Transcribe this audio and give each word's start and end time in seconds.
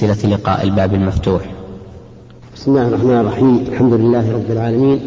سلسلة 0.00 0.30
لقاء 0.30 0.62
الباب 0.62 0.94
المفتوح. 0.94 1.42
بسم 2.56 2.70
الله 2.70 2.88
الرحمن 2.88 3.20
الرحيم. 3.20 3.64
الحمد 3.68 3.92
لله 3.92 4.32
رب 4.32 4.50
العالمين. 4.50 5.00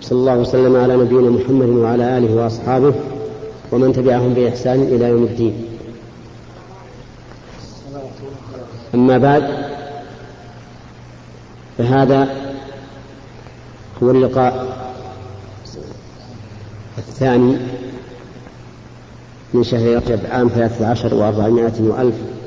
صلى 0.00 0.18
الله 0.18 0.36
وسلم 0.36 0.76
على 0.76 0.96
نبينا 0.96 1.30
محمد 1.30 1.68
وعلى 1.68 2.18
آله 2.18 2.34
وأصحابه 2.34 2.94
ومن 3.72 3.92
تبعهم 3.92 4.34
بإحسان 4.34 4.82
إلى 4.82 5.08
يوم 5.08 5.22
الدين. 5.22 5.64
أما 8.94 9.18
بعد 9.18 9.44
فهذا 11.78 12.28
هو 14.02 14.10
اللقاء 14.10 14.76
الثاني 16.98 17.56
من 19.54 19.64
شهر 19.64 19.96
رجب 19.96 20.20
عام 20.30 20.48
ثلاثة 20.48 20.86
عشر 20.86 21.14
وأربعمائة 21.14 21.80
وألف 21.80 22.41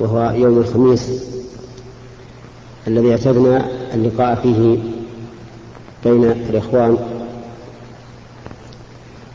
وهو 0.00 0.32
يوم 0.36 0.58
الخميس 0.58 1.24
الذي 2.86 3.10
أعتدنا 3.10 3.68
اللقاء 3.94 4.34
فيه 4.34 4.78
بين 6.04 6.24
الإخوان. 6.24 6.98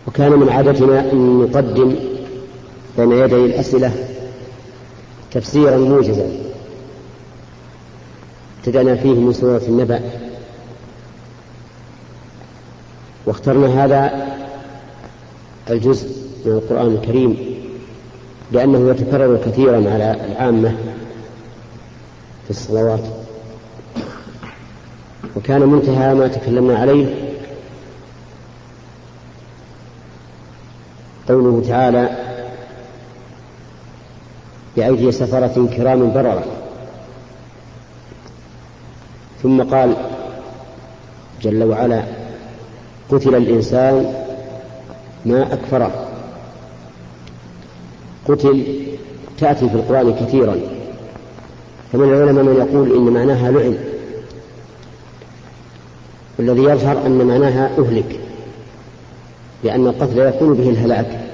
وكان 0.07 0.31
من 0.31 0.49
عادتنا 0.49 1.11
أن 1.11 1.39
نقدم 1.39 1.95
بين 2.97 3.11
يدي 3.11 3.35
الأسئلة 3.35 3.91
تفسيرا 5.31 5.77
موجزا. 5.77 6.31
ابتدأنا 8.59 8.95
فيه 8.95 9.13
من 9.13 9.33
سورة 9.33 9.61
النبأ. 9.67 10.01
واخترنا 13.25 13.85
هذا 13.85 14.27
الجزء 15.69 16.07
من 16.45 16.51
القرآن 16.51 16.87
الكريم. 16.87 17.52
لأنه 18.53 18.89
يتكرر 18.89 19.37
كثيرا 19.37 19.75
على 19.75 20.25
العامة 20.31 20.75
في 22.43 22.49
الصلوات. 22.49 23.03
وكان 25.35 25.61
منتهى 25.61 26.13
ما 26.13 26.27
تكلمنا 26.27 26.79
عليه. 26.79 27.15
قوله 31.29 31.63
تعالى 31.67 32.09
بأيدي 34.77 35.11
سفرة 35.11 35.67
كرام 35.77 36.13
بررة. 36.13 36.43
ثم 39.43 39.63
قال 39.63 39.95
جل 41.41 41.63
وعلا 41.63 42.03
قتل 43.09 43.35
الإنسان 43.35 44.13
ما 45.25 45.53
أكفره. 45.53 46.12
قتل 48.27 48.85
تأتي 49.37 49.69
في 49.69 49.75
القرآن 49.75 50.13
كثيرا. 50.13 50.57
فمن 51.93 52.03
العلماء 52.03 52.43
من 52.43 52.55
يقول 52.55 52.95
إن 52.95 53.13
معناها 53.13 53.51
لعن. 53.51 53.77
والذي 56.39 56.63
يظهر 56.63 57.05
أن 57.05 57.25
معناها 57.25 57.71
أهلك. 57.79 58.19
لأن 59.63 59.87
القتل 59.87 60.19
يكون 60.19 60.53
به 60.53 60.69
الهلاك. 60.69 61.29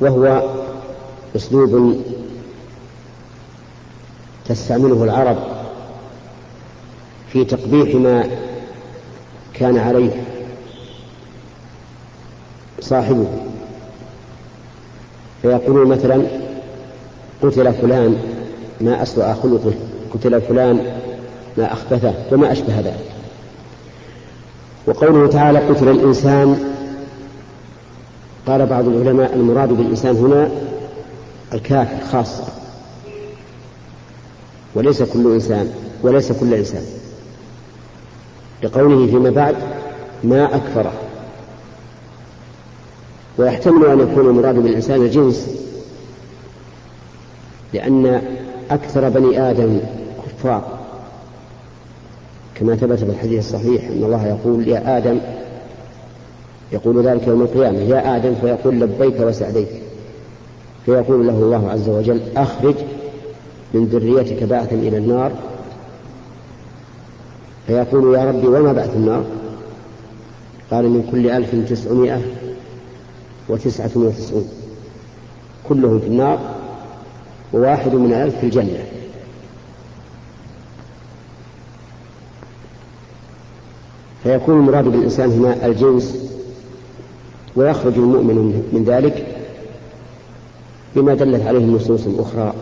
وهو 0.00 0.50
أسلوب 1.36 2.02
تستعمله 4.44 5.04
العرب 5.04 5.38
في 7.32 7.44
تقبيح 7.44 7.94
ما 7.94 8.30
كان 9.54 9.78
عليه 9.78 10.22
صاحبه. 12.80 13.26
فيقولون 15.46 15.88
مثلا 15.88 16.22
قتل 17.42 17.72
فلان 17.72 18.16
ما 18.80 19.02
أسوأ 19.02 19.32
خلقه 19.32 19.72
قتل 20.14 20.40
فلان 20.40 21.00
ما 21.58 21.72
أخبثه 21.72 22.14
وما 22.32 22.52
أشبه 22.52 22.80
ذلك. 22.80 23.04
وقوله 24.86 25.28
تعالى 25.28 25.58
قتل 25.58 25.88
الإنسان 25.88 26.74
قال 28.46 28.66
بعض 28.66 28.88
العلماء 28.88 29.34
المراد 29.34 29.68
بالإنسان 29.68 30.16
هنا 30.16 30.50
الكافر 31.54 32.06
خاصة. 32.12 32.44
وليس 34.74 35.02
كل 35.02 35.34
إنسان 35.34 35.70
وليس 36.02 36.32
كل 36.32 36.54
إنسان. 36.54 36.82
لقوله 38.62 39.06
فيما 39.06 39.30
بعد 39.30 39.56
ما 40.24 40.56
أكفره. 40.56 40.92
ويحتمل 43.38 43.86
أن 43.86 44.00
يكون 44.00 44.26
المراد 44.26 44.54
بالإنسان 44.54 45.02
الجنس 45.02 45.50
لأن 47.74 48.22
أكثر 48.70 49.08
بني 49.08 49.50
آدم 49.50 49.78
كفار. 50.26 50.78
كما 52.54 52.76
ثبت 52.76 52.98
في 52.98 53.10
الحديث 53.10 53.38
الصحيح 53.38 53.88
أن 53.88 54.04
الله 54.04 54.26
يقول 54.26 54.68
يا 54.68 54.98
آدم 54.98 55.18
يقول 56.72 57.06
ذلك 57.06 57.26
يوم 57.26 57.42
القيامة 57.42 57.78
يا 57.78 58.16
آدم 58.16 58.34
فيقول 58.34 58.80
لبيك 58.80 59.20
وسعديك 59.20 59.68
فيقول 60.86 61.26
له 61.26 61.32
الله 61.32 61.70
عز 61.70 61.88
وجل 61.88 62.20
أخرج 62.36 62.74
من 63.74 63.84
ذريتك 63.84 64.44
بعثا 64.44 64.76
إلى 64.76 64.98
النار. 64.98 65.32
فيقول 67.66 68.14
يا 68.14 68.24
ربي 68.24 68.46
وما 68.46 68.72
بعث 68.72 68.96
النار؟ 68.96 69.24
قال 70.70 70.84
من 70.84 71.08
كل 71.12 71.30
ألف 71.30 71.70
تسعمائة 71.70 72.20
وتسعة 73.48 73.90
وتسعون 73.94 74.48
كلهم 75.68 76.00
في 76.00 76.06
النار 76.06 76.38
وواحد 77.52 77.94
من 77.94 78.12
ألف 78.12 78.38
في 78.38 78.46
الجنة. 78.46 78.84
فيكون 84.22 84.58
المراد 84.58 84.84
بالإنسان 84.84 85.30
هنا 85.30 85.66
الجنس 85.66 86.32
ويخرج 87.56 87.94
المؤمن 87.94 88.36
من 88.72 88.84
ذلك 88.84 89.26
بما 90.96 91.14
دلت 91.14 91.46
عليه 91.46 91.58
النصوص 91.58 92.06
الأخرى. 92.06 92.54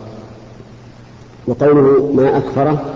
وقوله 1.47 2.11
ما 2.13 2.37
أكفره 2.37 2.93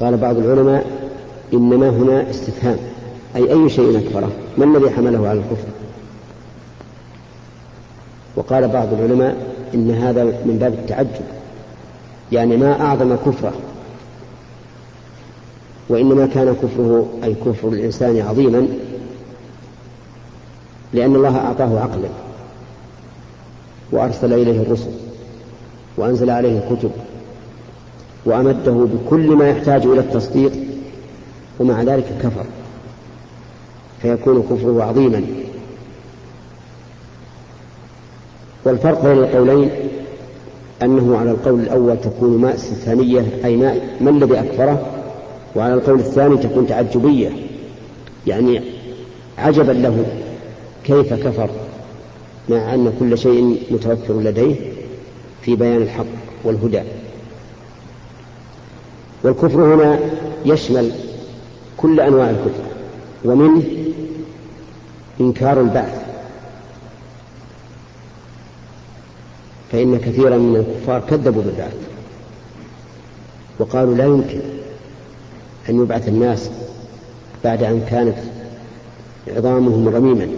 قال 0.00 0.16
بعض 0.16 0.36
العلماء 0.36 0.86
إنما 1.52 1.88
هنا 1.88 2.30
استفهام. 2.30 2.78
أي 3.36 3.52
أي 3.52 3.70
شيء 3.70 3.98
أكفره 3.98 4.30
ما 4.58 4.64
الذي 4.64 4.90
حمله 4.90 5.28
على 5.28 5.38
الكفر؟ 5.38 5.68
وقال 8.36 8.68
بعض 8.68 8.92
العلماء 8.92 9.36
إن 9.74 9.90
هذا 9.90 10.24
من 10.24 10.58
باب 10.60 10.72
التعجب 10.72 11.24
يعني 12.32 12.56
ما 12.56 12.80
أعظم 12.80 13.16
كفره 13.16 13.52
وإنما 15.88 16.26
كان 16.26 16.56
كفره 16.62 17.08
أي 17.24 17.34
كفر 17.34 17.68
الإنسان 17.68 18.20
عظيما 18.20 18.68
لأن 20.92 21.16
الله 21.16 21.36
أعطاه 21.36 21.80
عقلا 21.80 22.08
وأرسل 23.92 24.32
إليه 24.32 24.62
الرسل 24.62 24.90
وأنزل 25.96 26.30
عليه 26.30 26.58
الكتب 26.58 26.90
وأمده 28.24 28.72
بكل 28.72 29.36
ما 29.36 29.48
يحتاج 29.48 29.86
إلى 29.86 30.00
التصديق 30.00 30.52
ومع 31.60 31.82
ذلك 31.82 32.04
كفر. 32.22 32.44
فيكون 34.02 34.42
كفره 34.42 34.82
عظيما. 34.84 35.24
والفرق 38.64 39.02
بين 39.02 39.18
القولين 39.18 39.70
أنه 40.82 41.18
على 41.18 41.30
القول 41.30 41.60
الأول 41.60 42.00
تكون 42.00 42.38
ماء 42.38 42.54
استفهامية 42.54 43.24
أي 43.44 43.56
ماء 43.56 43.96
ما 44.00 44.10
الذي 44.10 44.40
أكفره؟ 44.40 44.86
وعلى 45.56 45.74
القول 45.74 45.98
الثاني 45.98 46.36
تكون 46.36 46.66
تعجبية 46.66 47.30
يعني 48.26 48.60
عجبا 49.38 49.72
له 49.72 50.06
كيف 50.84 51.14
كفر 51.14 51.50
مع 52.48 52.74
أن 52.74 52.92
كل 53.00 53.18
شيء 53.18 53.62
متوفر 53.70 54.20
لديه 54.20 54.54
في 55.42 55.56
بيان 55.56 55.82
الحق 55.82 56.04
والهدى. 56.44 56.82
والكفر 59.24 59.74
هنا 59.74 60.00
يشمل 60.46 60.92
كل 61.76 62.00
أنواع 62.00 62.30
الكفر 62.30 62.64
ومنه 63.24 63.62
إنكار 65.26 65.60
البعث. 65.60 66.02
فإن 69.72 69.98
كثيرا 69.98 70.36
من 70.36 70.56
الكفار 70.56 71.00
كذبوا 71.10 71.42
بالبعث 71.42 71.76
وقالوا 73.58 73.94
لا 73.94 74.04
يمكن 74.04 74.40
أن 75.68 75.82
يبعث 75.82 76.08
الناس 76.08 76.50
بعد 77.44 77.62
أن 77.62 77.86
كانت 77.90 78.16
عظامهم 79.28 79.88
رميما. 79.88 80.28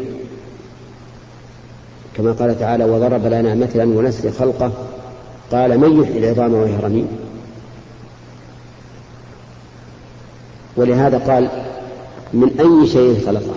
كما 2.17 2.33
قال 2.33 2.59
تعالى 2.59 2.85
وضرب 2.85 3.27
لنا 3.27 3.55
مثلا 3.55 3.85
ونسي 3.85 4.31
خلقه. 4.31 4.73
قال 5.53 5.79
من 5.79 6.03
يحيي 6.03 6.19
العظام 6.19 6.55
وهي 6.55 6.77
رميم؟ 6.77 7.09
ولهذا 10.77 11.19
قال 11.19 11.49
من 12.33 12.49
أي 12.61 12.87
شيء 12.87 13.27
خلقه؟ 13.27 13.55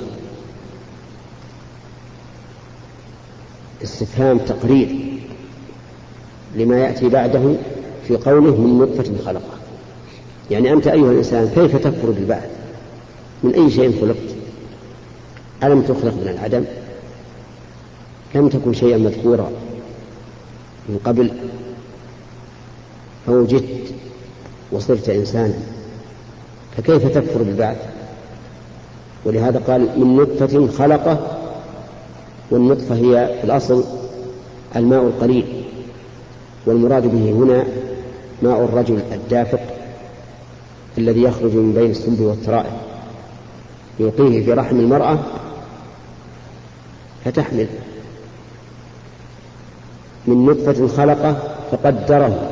استفهام 3.97 4.37
تقرير 4.37 4.95
لما 6.55 6.79
يأتي 6.79 7.09
بعده 7.09 7.55
في 8.07 8.17
قوله 8.17 8.55
من 8.55 8.79
نطفة 8.79 9.25
خلقة. 9.25 9.57
يعني 10.51 10.73
أنت 10.73 10.87
أيها 10.87 11.11
الإنسان 11.11 11.49
كيف 11.55 11.75
تكفر 11.75 12.11
بالبعث؟ 12.11 12.49
من 13.43 13.53
أي 13.53 13.71
شيء 13.71 14.01
خلقت؟ 14.01 14.35
ألم 15.63 15.81
تخلق 15.81 16.13
من 16.13 16.27
العدم؟ 16.27 16.65
لم 18.35 18.49
تكن 18.49 18.73
شيئا 18.73 18.97
مذكورا 18.97 19.51
من 20.89 20.99
قبل؟ 21.05 21.31
فوجدت 23.25 23.93
وصرت 24.71 25.09
إنسانا؟ 25.09 25.59
فكيف 26.77 27.07
تكفر 27.07 27.43
بالبعث؟ 27.43 27.77
ولهذا 29.25 29.59
قال 29.59 29.99
من 29.99 30.15
نطفة 30.15 30.67
خلقة 30.67 31.36
والنطفة 32.51 32.95
هي 32.95 33.37
في 33.39 33.43
الأصل 33.43 33.83
الماء 34.75 35.01
القليل 35.01 35.63
والمراد 36.65 37.03
به 37.07 37.31
هنا 37.31 37.63
ماء 38.41 38.65
الرجل 38.65 38.99
الدافق 39.11 39.59
الذي 40.97 41.21
يخرج 41.23 41.51
من 41.51 41.73
بين 41.73 41.91
السلب 41.91 42.21
والترائب 42.21 42.73
يلقيه 43.99 44.45
في 44.45 44.53
رحم 44.53 44.79
المرأة 44.79 45.19
فتحمل. 47.25 47.67
من 50.27 50.45
نطفة 50.45 50.87
خلقه 50.87 51.37
فقدره 51.71 52.49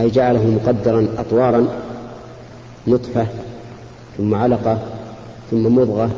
أي 0.00 0.10
جعله 0.10 0.46
مقدرا 0.46 1.08
أطوارا 1.18 1.66
نطفة 2.86 3.26
ثم 4.18 4.34
علقة 4.34 4.78
ثم 5.50 5.76
مضغة 5.76 6.10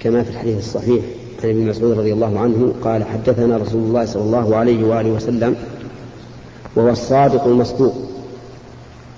كما 0.00 0.22
في 0.22 0.30
الحديث 0.30 0.58
الصحيح. 0.58 1.04
عن 1.44 1.50
ابن 1.50 1.66
مسعود 1.66 1.98
رضي 1.98 2.12
الله 2.12 2.38
عنه 2.38 2.74
قال 2.84 3.04
حدثنا 3.04 3.56
رسول 3.56 3.82
الله 3.82 4.04
صلى 4.04 4.22
الله 4.22 4.56
عليه 4.56 4.84
وآله 4.84 5.10
وسلم 5.10 5.56
وهو 6.76 6.88
الصادق 6.88 7.44
المصدوق. 7.44 7.94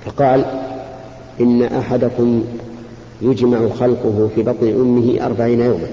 فقال 0.04 0.44
إن 1.40 1.62
أحدكم 1.62 2.44
يجمع 3.22 3.68
خلقه 3.68 4.30
في 4.34 4.42
بطن 4.42 4.68
أمه 4.68 5.26
أربعين 5.26 5.60
يوما 5.60 5.86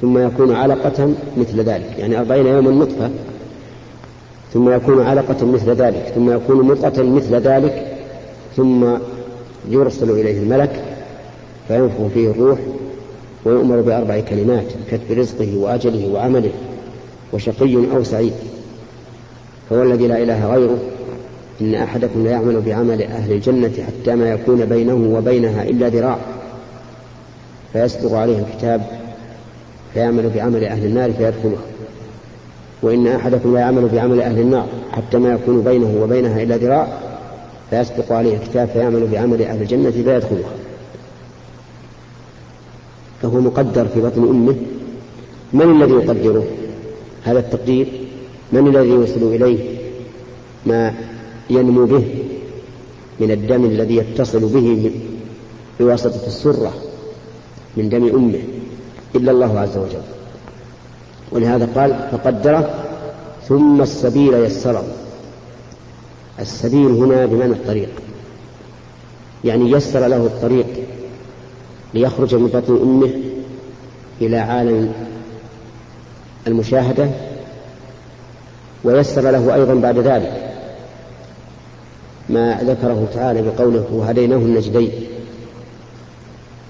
ثم 0.00 0.18
يكون 0.18 0.54
علقة 0.54 1.14
مثل 1.36 1.60
ذلك. 1.60 1.98
يعني 1.98 2.18
أربعين 2.18 2.46
يوما 2.46 2.70
نطفة 2.70 3.10
ثم 4.52 4.70
يكون 4.70 5.02
علقة 5.02 5.46
مثل 5.46 5.70
ذلك 5.70 6.12
ثم 6.14 6.30
يكون 6.30 6.62
مضغة 6.62 7.02
مثل 7.02 7.34
ذلك 7.34 7.96
ثم 8.56 8.86
يرسل 9.68 10.10
إليه 10.10 10.42
الملك 10.42 10.84
فينفخ 11.68 12.06
فيه 12.14 12.30
الروح 12.30 12.58
ويؤمر 13.44 13.80
بأربع 13.80 14.20
كلمات 14.20 14.66
كتب 14.90 15.18
رزقه 15.18 15.56
وأجله 15.56 16.08
وعمله 16.12 16.52
وشقي 17.32 17.76
أو 17.76 18.04
سعيد. 18.04 18.32
فهو 19.70 19.82
الذي 19.82 20.06
لا 20.06 20.22
إله 20.22 20.54
غيره. 20.54 20.78
إن 21.60 21.74
أحدكم 21.74 22.22
ليعمل 22.22 22.60
بعمل 22.60 23.02
أهل 23.02 23.32
الجنة 23.32 23.72
حتى 23.86 24.14
ما 24.14 24.32
يكون 24.32 24.64
بينه 24.64 25.16
وبينها 25.16 25.62
إلا 25.62 25.88
ذراع. 25.88 26.18
فيسبق 27.72 28.12
عليه 28.12 28.38
الكتاب 28.38 28.82
فيعمل 29.94 30.30
بعمل 30.34 30.64
أهل 30.64 30.86
النار 30.86 31.12
فيدخلها 31.12 31.60
وإن 32.82 33.06
أحدكم 33.06 33.54
لا 33.54 33.60
يعمل 33.60 33.88
بعمل 33.88 34.20
أهل 34.20 34.38
النار 34.40 34.66
حتى 34.92 35.18
ما 35.18 35.32
يكون 35.32 35.62
بينه 35.62 36.02
وبينها 36.02 36.42
إلا 36.42 36.56
ذراع 36.56 36.88
فيسبق 37.70 38.12
عليه 38.12 38.36
الكتاب 38.36 38.68
فيعمل 38.68 39.06
بعمل 39.06 39.42
أهل 39.42 39.62
الجنة 39.62 39.90
فيدخلها 39.90 40.50
فهو 43.22 43.40
مقدر 43.40 43.88
في 43.88 44.00
بطن 44.00 44.22
أمه. 44.22 44.56
من 45.52 45.82
الذي 45.82 45.92
يقدره؟ 45.92 46.44
هذا 47.24 47.38
التقدير. 47.38 47.86
من 48.52 48.68
الذي 48.68 48.88
يوصل 48.88 49.22
إليه؟ 49.22 49.78
ما 50.66 50.94
ينمو 51.50 51.86
به 51.86 52.04
من 53.20 53.30
الدم 53.30 53.64
الذي 53.64 53.96
يتصل 53.96 54.40
به 54.40 54.90
بواسطة 55.80 56.26
السرة 56.26 56.72
من 57.76 57.88
دم 57.88 58.08
أمه 58.08 58.42
إلا 59.14 59.32
الله 59.32 59.58
عز 59.58 59.76
وجل. 59.76 60.02
ولهذا 61.32 61.68
قال 61.74 62.08
فقدره 62.12 62.74
ثم 63.48 63.82
السبيل 63.82 64.34
يسره. 64.34 64.84
السبيل 66.40 66.86
هنا 66.86 67.26
بمعنى 67.26 67.52
الطريق. 67.52 67.90
يعني 69.44 69.70
يسر 69.70 70.06
له 70.06 70.26
الطريق 70.26 70.66
ليخرج 71.94 72.34
من 72.34 72.46
بطن 72.46 72.76
أمه 72.82 73.10
إلى 74.20 74.36
عالم 74.36 74.92
المشاهدة 76.46 77.10
ويسر 78.84 79.30
له 79.30 79.54
أيضا 79.54 79.74
بعد 79.74 79.98
ذلك 79.98 80.54
ما 82.28 82.58
ذكره 82.62 83.08
تعالى 83.14 83.42
بقوله 83.42 83.86
وهديناه 83.92 84.36
النجدين. 84.36 84.90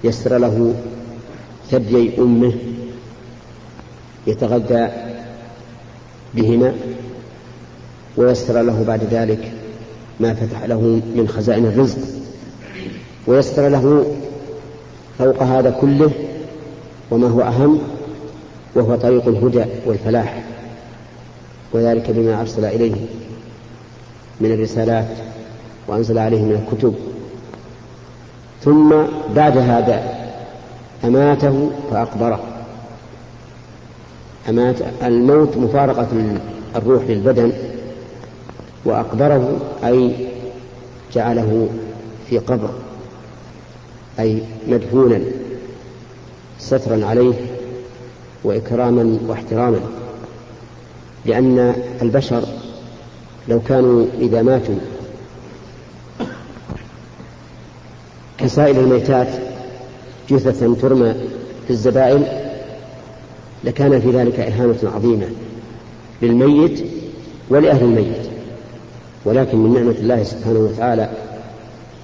يسر 0.03 0.37
له 0.37 0.73
ثديي 1.71 2.11
أمه 2.19 2.53
يتغذى 4.27 4.89
بهما 6.33 6.73
ويسر 8.17 8.61
له 8.61 8.83
بعد 8.87 9.03
ذلك 9.03 9.51
ما 10.19 10.33
فتح 10.33 10.63
له 10.63 11.01
من 11.15 11.27
خزائن 11.27 11.65
الرزق. 11.65 11.97
ويسر 13.27 13.69
له 13.69 14.15
فوق 15.21 15.43
هذا 15.43 15.69
كله 15.81 16.11
وما 17.11 17.27
هو 17.27 17.41
أهم 17.41 17.79
وهو 18.75 18.95
طريق 18.95 19.27
الهدى 19.27 19.63
والفلاح 19.85 20.43
وذلك 21.73 22.11
بما 22.11 22.41
أرسل 22.41 22.65
إليه 22.65 22.95
من 24.39 24.51
الرسالات 24.51 25.07
وأنزل 25.87 26.17
عليه 26.17 26.41
من 26.41 26.51
الكتب. 26.51 26.95
ثم 28.63 28.95
بعد 29.35 29.57
هذا 29.57 30.03
أماته 31.03 31.69
فأقبره. 31.91 32.39
أمات 34.49 34.75
الموت 35.03 35.57
مفارقة 35.57 36.07
الروح 36.75 37.03
للبدن 37.03 37.51
وأقبره 38.85 39.59
أي 39.83 40.15
جعله 41.13 41.69
في 42.29 42.37
قبر. 42.37 42.69
أي 44.21 44.41
مدفونا 44.67 45.21
سترا 46.59 47.05
عليه 47.05 47.33
وإكراما 48.43 49.17
واحتراما 49.27 49.79
لأن 51.25 51.75
البشر 52.01 52.43
لو 53.47 53.59
كانوا 53.59 54.05
إذا 54.19 54.41
ماتوا 54.41 54.75
كسائر 58.37 58.79
الميتات 58.79 59.27
جثثا 60.29 60.75
ترمى 60.81 61.13
في 61.67 61.69
الزبائن 61.69 62.25
لكان 63.63 64.01
في 64.01 64.11
ذلك 64.11 64.39
إهانة 64.39 64.77
عظيمة 64.95 65.27
للميت 66.21 66.83
ولأهل 67.49 67.83
الميت. 67.83 68.31
ولكن 69.25 69.57
من 69.57 69.73
نعمة 69.73 69.95
الله 69.99 70.23
سبحانه 70.23 70.59
وتعالى 70.59 71.09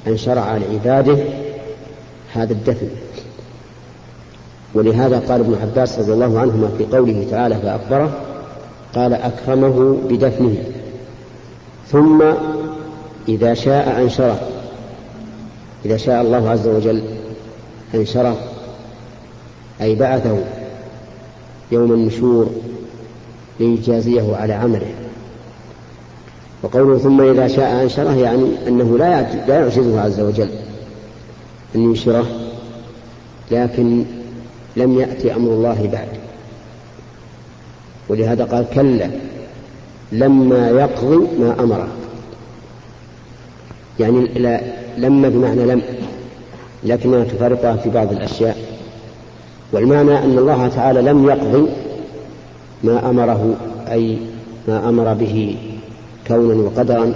أن 0.08 0.18
شرع 0.18 0.58
لعباده 0.58 1.18
هذا 2.38 2.53
الدفن 2.53 2.88
ولهذا 4.74 5.20
قال 5.20 5.39
ابن 5.39 5.58
عباس 5.62 6.00
رضي 6.00 6.13
الله 6.13 6.39
عنهما 6.39 6.70
في 6.77 6.86
قوله 6.86 7.27
تعالى 7.32 7.56
فأخبره 7.56 8.12
قال 8.96 9.13
أكرمه 9.13 9.98
بدفنه. 10.10 10.56
ثم 11.91 12.24
إذا 13.29 13.53
شاء 13.53 14.01
أنشره. 14.01 14.39
إذا 15.86 15.98
شاء 15.98 16.22
الله 16.22 16.50
عز 16.50 16.67
وجل 16.67 17.03
أنشره 17.96 18.38
أي 19.82 19.96
بعثه 19.96 20.38
يوم 21.72 21.91
النشور 21.91 22.50
ليجازيه 23.60 24.36
على 24.36 24.53
عمله. 24.53 24.91
وقوله 26.63 26.98
ثم 26.98 27.22
إذا 27.22 27.48
شاء 27.48 27.84
أنشره 27.84 28.15
يعني 28.15 28.46
أنه 28.67 28.98
لا 28.98 29.22
لا 29.48 29.60
يعجزه 29.60 30.01
عز 30.01 30.20
وجل. 30.20 30.50
أن 31.75 31.81
ينشره 31.81 32.25
لكن 33.51 34.05
لم 34.77 35.00
يأتي 35.00 35.36
أمر 35.36 35.51
الله 35.51 35.89
بعد. 35.91 36.07
ولهذا 38.09 38.43
قال 38.43 38.65
كلا 38.74 39.09
لما 40.12 40.69
يقضي 40.69 41.27
ما 41.39 41.55
أمره 41.59 41.88
يعني 44.00 44.27
لا 44.27 44.62
لما 44.97 45.29
بمعنى 45.29 45.65
لم 45.65 45.81
لكنها 46.83 47.24
تفارقها 47.24 47.75
في 47.75 47.89
بعض 47.89 48.12
الأشياء. 48.12 48.57
والمعنى 49.71 50.17
أن 50.17 50.38
الله 50.38 50.67
تعالى 50.67 51.01
لم 51.01 51.29
يقضي 51.29 51.67
ما 52.83 53.09
أمره 53.09 53.55
أي 53.91 54.17
ما 54.67 54.89
أمر 54.89 55.13
به 55.13 55.57
كونا 56.27 56.53
وقدرا 56.53 57.13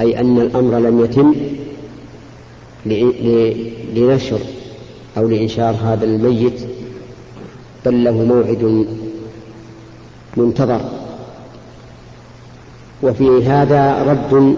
أي 0.00 0.20
أن 0.20 0.40
الأمر 0.40 0.78
لم 0.78 1.04
يتم. 1.04 1.34
لنشر 3.94 4.40
أو 5.16 5.28
لإنشار 5.28 5.74
هذا 5.82 6.04
الميت 6.04 6.60
بل 7.86 8.04
له 8.04 8.12
موعد 8.12 8.86
منتظر. 10.36 10.80
وفي 13.02 13.44
هذا 13.44 14.02
رد 14.02 14.56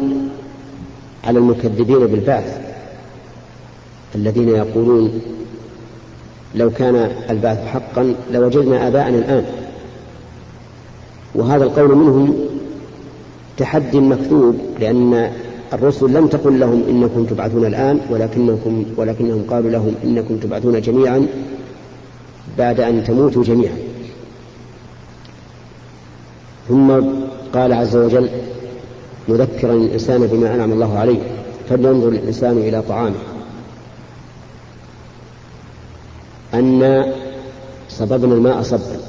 على 1.25 1.39
المكذبين 1.39 2.07
بالبعث 2.07 2.61
الذين 4.15 4.49
يقولون 4.49 5.21
لو 6.55 6.71
كان 6.71 7.11
البعث 7.31 7.67
حقا 7.67 8.15
لوجدنا 8.33 8.89
آباءنا 8.89 9.19
الآن. 9.19 9.45
وهذا 11.35 11.65
القول 11.65 11.97
منهم 11.97 12.35
تحدي 13.57 14.01
مكذوب 14.01 14.59
لأن 14.81 15.33
الرسل 15.73 16.13
لم 16.13 16.27
تقل 16.27 16.61
لهم 16.61 16.83
إنكم 16.89 17.25
تبعثون 17.25 17.67
الآن 17.67 18.01
ولكنكم 18.11 18.85
ولكنهم 18.97 19.45
قالوا 19.51 19.71
لهم 19.71 19.95
إنكم 20.05 20.37
تبعثون 20.37 20.81
جميعا 20.81 21.27
بعد 22.59 22.81
أن 22.81 23.05
تموتوا 23.05 23.45
جميعا. 23.45 23.77
ثم 26.69 26.93
قال 27.53 27.73
عز 27.73 27.97
وجل 27.97 28.29
مذكرا 29.29 29.73
الإنسان 29.73 30.27
بما 30.27 30.55
أنعم 30.55 30.73
الله 30.73 30.99
عليه 30.99 31.19
فلينظر 31.69 32.09
الإنسان 32.09 32.59
إلى 32.59 32.83
طعامه. 32.83 33.19
أن 36.55 37.13
صببنا 37.89 38.35
الماء 38.35 38.63
صبا 38.63 39.01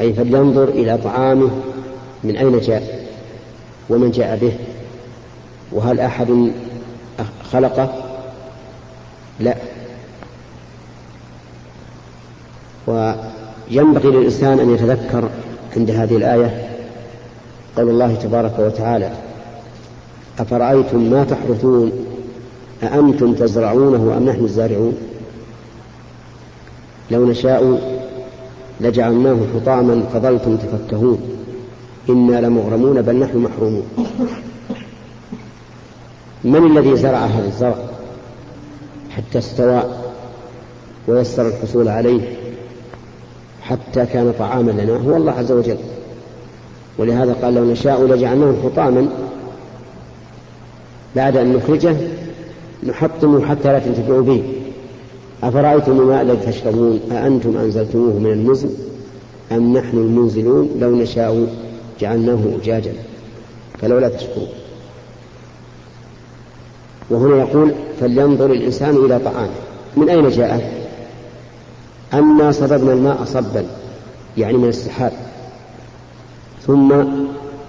أي 0.00 0.12
فلينظر 0.12 0.68
إلى 0.68 0.98
طعامه 1.04 1.50
من 2.24 2.36
أين 2.36 2.60
جاء 2.60 3.08
ومن 3.90 4.10
جاء 4.10 4.38
به. 4.42 4.52
وهل 5.72 6.00
أحد 6.00 6.50
خلقه؟ 7.52 7.92
لا. 9.40 9.56
وينبغي 12.86 14.10
للإنسان 14.10 14.60
أن 14.60 14.74
يتذكر 14.74 15.28
عند 15.76 15.90
هذه 15.90 16.16
الآية 16.16 16.68
قول 17.76 17.88
الله 17.88 18.14
تبارك 18.14 18.58
وتعالى 18.58 19.10
أفرأيتم 20.38 21.10
ما 21.10 21.24
تحرثون؟ 21.24 21.92
أأنتم 22.82 23.34
تزرعونه 23.34 24.16
أم 24.16 24.28
نحن 24.28 24.44
الزارعون؟ 24.44 24.96
لو 27.10 27.30
نشاء 27.30 27.80
لجعلناه 28.80 29.38
حطاما 29.54 30.02
فظلتم 30.14 30.56
تفكهون. 30.56 31.20
إنا 32.08 32.40
لمغرمون 32.40 33.02
بل 33.02 33.16
نحن 33.16 33.38
محرومون. 33.38 33.86
من 36.44 36.76
الذي 36.76 36.96
زرع 36.96 37.18
هذا 37.18 37.46
الزرع 37.46 37.76
حتى 39.10 39.38
استوى 39.38 39.82
ويسر 41.08 41.48
الحصول 41.48 41.88
عليه 41.88 42.20
حتى 43.62 44.06
كان 44.06 44.32
طعاما 44.38 44.70
لنا؟ 44.70 44.96
هو 44.96 45.16
الله 45.16 45.32
عز 45.32 45.52
وجل. 45.52 45.76
ولهذا 46.98 47.32
قال 47.42 47.54
لو 47.54 47.64
نشاء 47.64 48.04
لجعلناه 48.06 48.54
حطاما 48.64 49.08
بعد 51.16 51.36
أن 51.36 51.52
نخرجه 51.52 51.96
نحطمه 52.82 53.46
حتى 53.46 53.72
لا 53.72 53.78
تنتفعوا 53.78 54.22
به. 54.22 54.42
أفرأيتم 55.42 56.00
الماء 56.00 56.22
الذي 56.22 56.46
تشربون؟ 56.46 57.00
أأنتم 57.12 57.56
أنزلتموه 57.56 58.18
من 58.18 58.32
المزن 58.32 58.70
أم 59.52 59.76
نحن 59.76 59.96
المنزلون؟ 59.96 60.70
لو 60.80 60.96
نشاء 60.96 61.46
جعلناه 62.00 62.40
أجاجا. 62.62 62.92
فلولا 63.80 64.08
تشكرون. 64.08 64.48
وهنا 67.12 67.36
يقول 67.36 67.72
فلينظر 68.00 68.52
الإنسان 68.52 68.96
إلى 68.96 69.18
طعامه. 69.18 69.48
من 69.96 70.08
أين 70.08 70.28
جاء 70.28 70.82
أنا 72.12 72.52
صببنا 72.52 72.92
الماء 72.92 73.24
صبا 73.24 73.64
يعني 74.36 74.56
من 74.56 74.68
السحاب. 74.68 75.12
ثم 76.66 76.92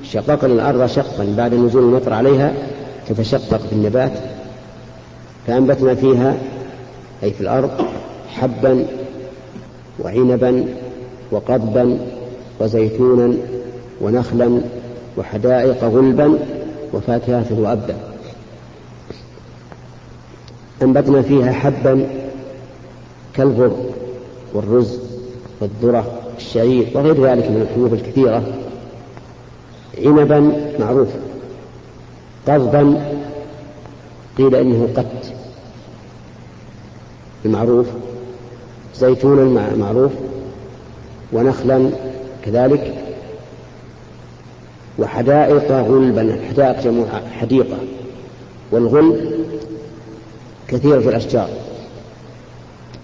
شققنا 0.03 0.53
الأرض 0.53 0.85
شقا 0.85 1.33
بعد 1.38 1.53
نزول 1.53 1.83
المطر 1.83 2.13
عليها 2.13 2.53
تتشقق 3.07 3.62
بالنبات 3.71 4.12
فأنبتنا 5.47 5.95
فيها 5.95 6.38
أي 7.23 7.31
في 7.31 7.41
الأرض 7.41 7.71
حبا 8.29 8.85
وعنبا 10.00 10.65
وقضبا 11.31 11.97
وزيتونا 12.59 13.33
ونخلا 14.01 14.62
وحدائق 15.17 15.83
غلبا 15.83 16.39
وفاكهة 16.93 17.45
وأبا 17.59 17.95
أنبتنا 20.83 21.21
فيها 21.21 21.51
حبا 21.51 22.07
كالغر 23.35 23.75
والرز 24.53 24.99
والذرة 25.61 26.21
الشعير 26.37 26.87
وغير 26.93 27.25
ذلك 27.25 27.51
من 27.51 27.61
الحبوب 27.61 27.93
الكثيرة. 27.93 28.43
عنبا 30.05 30.69
معروف. 30.79 31.07
قضبا 32.47 33.15
قيل 34.37 34.55
إنه 34.55 34.89
قت 34.95 35.33
المعروف. 37.45 37.87
زيتونا 38.95 39.75
معروف. 39.75 40.11
ونخلا 41.33 41.89
كذلك. 42.45 42.93
وحدائق 44.99 45.71
غلبا 45.71 46.39
حدائق 46.49 46.81
جمع 46.83 47.05
حديقة. 47.39 47.77
والغلب 48.71 49.43
كثيرة 50.73 51.09
الأشجار. 51.09 51.49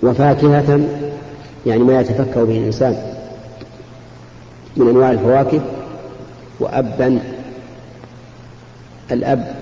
وفاكهة 0.03 0.79
يعني 1.65 1.83
ما 1.83 1.99
يتفكر 2.01 2.43
به 2.43 2.57
الإنسان 2.57 3.13
من 4.77 4.88
أنواع 4.89 5.11
الفواكه. 5.11 5.61
وأبا 6.59 7.19
الأب 9.11 9.55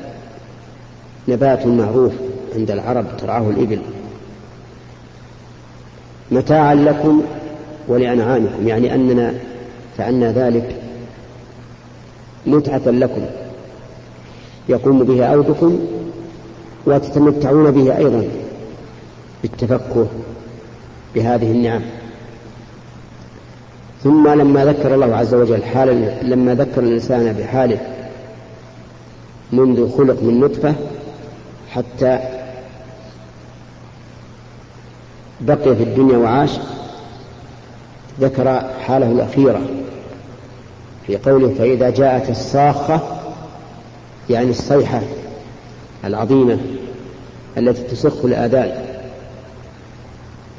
نبات 1.28 1.68
معروف 1.68 2.14
عند 2.56 2.72
العرب 2.72 3.06
ترعاه 3.18 3.50
الإبل. 3.50 3.80
متاعا 6.32 6.76
لكم 6.76 7.22
ولأنعامكم 7.88 8.68
يعني 8.68 8.96
أننا 8.96 9.34
فعلنا 9.98 10.32
ذلك 10.32 10.76
متعة 12.46 12.82
لكم. 12.86 13.26
يقوم 14.70 15.04
به 15.04 15.26
أودكم 15.26 15.80
وتتمتعون 16.88 17.72
به 17.72 17.98
أيضا 17.98 18.28
بالتفكه 19.42 20.08
بهذه 21.16 21.52
النعم. 21.52 21.82
ثم 24.04 24.28
لما 24.28 24.66
ذكر 24.66 24.96
الله 24.96 25.16
عز 25.16 25.34
وجل 25.34 25.64
حال 25.64 26.18
لما 26.22 26.56
ذكر 26.56 26.84
الإنسان 26.84 27.34
بحاله 27.34 27.80
منذ 29.52 29.98
خلق 29.98 30.24
من 30.24 30.40
نطفة 30.40 30.76
حتى 31.70 32.20
بقي 35.42 35.76
في 35.76 35.84
الدنيا 35.84 36.18
وعاش 36.18 36.52
ذكر 38.20 38.62
حاله 38.88 39.12
الأخيرة 39.12 39.62
في 41.08 41.18
قوله 41.18 41.54
فإذا 41.58 41.90
جاءت 41.90 42.30
الصاخة 42.30 43.02
يعني 44.30 44.50
الصيحة 44.50 45.02
العظيمة 46.06 46.58
التي 47.58 47.84
تسخ 47.84 48.26
الآذان. 48.26 48.72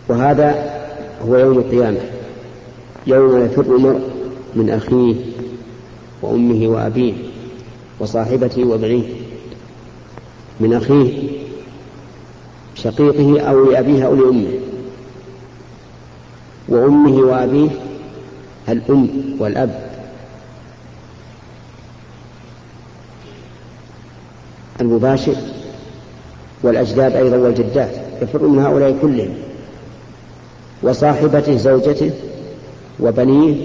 وهذا 0.09 0.79
هو 1.29 1.37
يوم 1.37 1.59
القيامة 1.59 2.01
يوم 3.07 3.45
يفر 3.45 3.77
المرء 3.77 4.01
من 4.55 4.71
أخيه 4.71 5.15
وأمه 6.23 6.69
وأبيه 6.69 7.15
وصاحبته 8.01 8.65
وابنيه 8.65 9.05
من 10.61 10.75
أخيه 10.75 11.29
شقيقه 12.75 13.41
أو 13.41 13.71
لأبيه 13.71 14.07
أو 14.07 14.15
لأمه. 14.15 14.53
وأمه 16.69 17.17
وأبيه 17.17 17.71
الأم 18.69 19.09
والأب. 19.39 19.88
المباشر 24.81 25.35
والأجداد 26.63 27.17
أيضا 27.17 27.37
والجدات 27.37 27.91
يفر 28.23 28.47
من 28.47 28.59
هؤلاء 28.59 28.97
كلهم. 29.03 29.35
وصاحبته 30.83 31.57
زوجته 31.57 32.11
وبنيه 33.01 33.57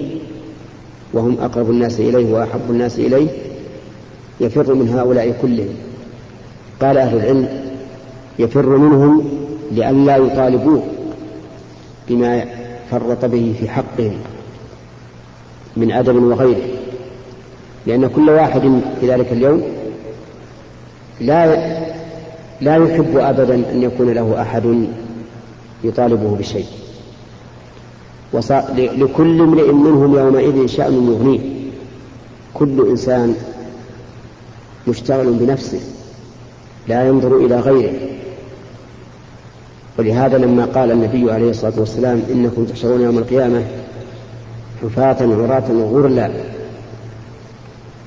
وهم 1.12 1.36
أقرب 1.40 1.70
الناس 1.70 2.00
إليه 2.00 2.34
وأحب 2.34 2.70
الناس 2.70 2.98
إليه 2.98 3.28
يفر 4.40 4.74
من 4.74 4.88
هؤلاء 4.88 5.36
كلهم. 5.42 5.74
قال 6.80 6.98
أهل 6.98 7.16
العلم 7.16 7.48
يفر 8.38 8.76
منهم 8.76 9.28
لئلا 9.72 10.16
يطالبوه 10.16 10.82
بما 12.08 12.44
فرط 12.90 13.24
به 13.24 13.54
في 13.60 13.68
حقهم 13.68 14.14
من 15.76 15.92
أدب 15.92 16.22
وغيره 16.22 16.68
لأن 17.86 18.06
كل 18.06 18.30
واحد 18.30 18.80
في 19.00 19.10
ذلك 19.10 19.32
اليوم 19.32 19.62
لا 21.20 21.56
لا 22.60 22.76
يحب 22.76 23.16
أبدا 23.16 23.54
أن 23.54 23.82
يكون 23.82 24.10
له 24.12 24.42
أحد 24.42 24.88
يطالبه 25.84 26.36
بشيء. 26.36 26.66
لكل 28.78 29.40
امرئ 29.40 29.72
منهم 29.72 30.18
يومئذ 30.18 30.66
شأن 30.66 30.94
يغنيه. 30.94 31.40
كل 32.54 32.88
إنسان 32.90 33.34
مشتغل 34.88 35.32
بنفسه 35.32 35.80
لا 36.88 37.08
ينظر 37.08 37.36
إلى 37.36 37.60
غيره. 37.60 37.92
ولهذا 39.98 40.38
لما 40.38 40.64
قال 40.64 40.90
النبي 40.90 41.32
عليه 41.32 41.50
الصلاة 41.50 41.72
والسلام 41.76 42.22
إنكم 42.30 42.64
تحشرون 42.64 43.00
يوم 43.00 43.18
القيامة 43.18 43.62
حفاة 44.82 45.16
عراة 45.20 45.72
وغرلا 45.72 46.30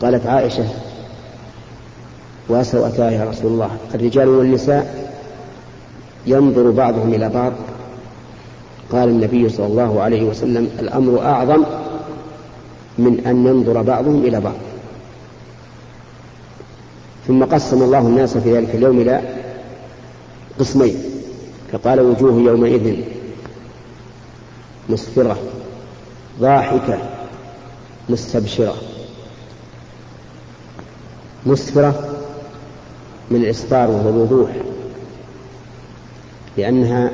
قالت 0.02 0.26
عائشة 0.26 0.66
وسوأتا 2.50 3.12
يا 3.12 3.30
رسول 3.30 3.52
الله. 3.52 3.78
الرجال 3.96 4.28
والنساء 4.28 5.12
ينظر 6.28 6.72
بعضهم 6.72 7.14
إلى 7.14 7.30
بعض. 7.30 7.54
قال 8.92 9.10
النبي 9.10 9.50
صلى 9.50 9.66
الله 9.66 10.02
عليه 10.02 10.24
وسلم 10.24 10.70
الأمر 10.80 11.22
أعظم 11.22 11.64
من 12.98 13.20
أن 13.28 13.48
ينظر 13.48 13.82
بعضهم 13.82 14.24
إلى 14.24 14.40
بعض. 14.40 14.56
ثم 17.28 17.44
قسم 17.44 17.84
الله 17.84 18.00
الناس 18.00 18.38
في 18.38 18.58
ذلك 18.58 18.76
اليوم 18.76 19.00
إلى 19.00 19.22
قسمين. 20.60 20.96
فقال 21.72 22.00
وجوه 22.00 22.42
يومئذ 22.42 22.96
مسفرة 24.90 25.38
ضاحكة 26.40 26.98
مستبشرة. 28.10 28.76
مسفرة 31.46 32.07
من 33.32 33.42
الإصفار 33.44 33.90
وهو 33.90 34.10
الوضوح 34.10 34.52
لأنها 36.58 37.12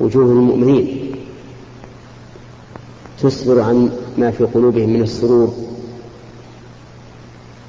وجوه 0.00 0.24
المؤمنين 0.24 1.14
تسفر 3.22 3.60
عن 3.60 3.90
ما 4.18 4.30
في 4.30 4.44
قلوبهم 4.44 4.90
من 4.90 5.02
السرور 5.02 5.54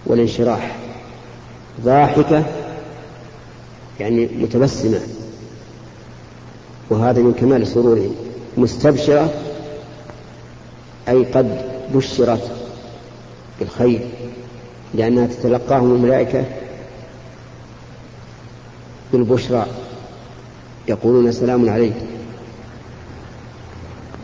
والانشراح. 0.05 0.75
ضاحكة 1.81 2.45
يعني 3.99 4.25
متبسمة 4.25 5.01
وهذا 6.89 7.21
من 7.21 7.33
كمال 7.33 7.67
سرورهم. 7.67 8.15
مستبشرة 8.57 9.33
أي 11.09 11.25
قد 11.25 11.61
بشرت 11.93 12.51
بالخير. 13.59 14.09
لأنها 14.95 15.27
تتلقاهم 15.27 15.95
الملائكة 15.95 16.43
بالبشرى 19.13 19.65
يقولون 20.87 21.31
سلام 21.31 21.69
عليكم 21.69 22.05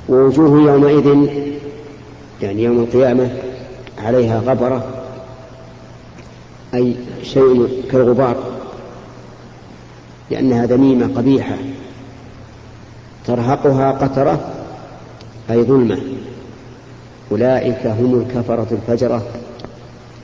ووجوه 0.10 0.72
يومئذ 0.72 1.30
يعني 2.42 2.64
يوم 2.64 2.80
القيامة 2.80 3.30
عليها 3.98 4.40
غبرة 4.40 4.88
أي 6.74 6.96
شيء 7.24 7.84
كالغبار 7.92 8.36
لأنها 10.32 10.66
ذميمة 10.66 11.18
قبيحة 11.18 11.56
ترهقها 13.28 13.92
قترة 13.92 14.40
أي 15.52 15.64
ظلمة. 15.64 15.98
أولئك 17.32 17.88
هم 17.88 18.20
الكفرة 18.20 18.68
الفجرة. 18.72 19.26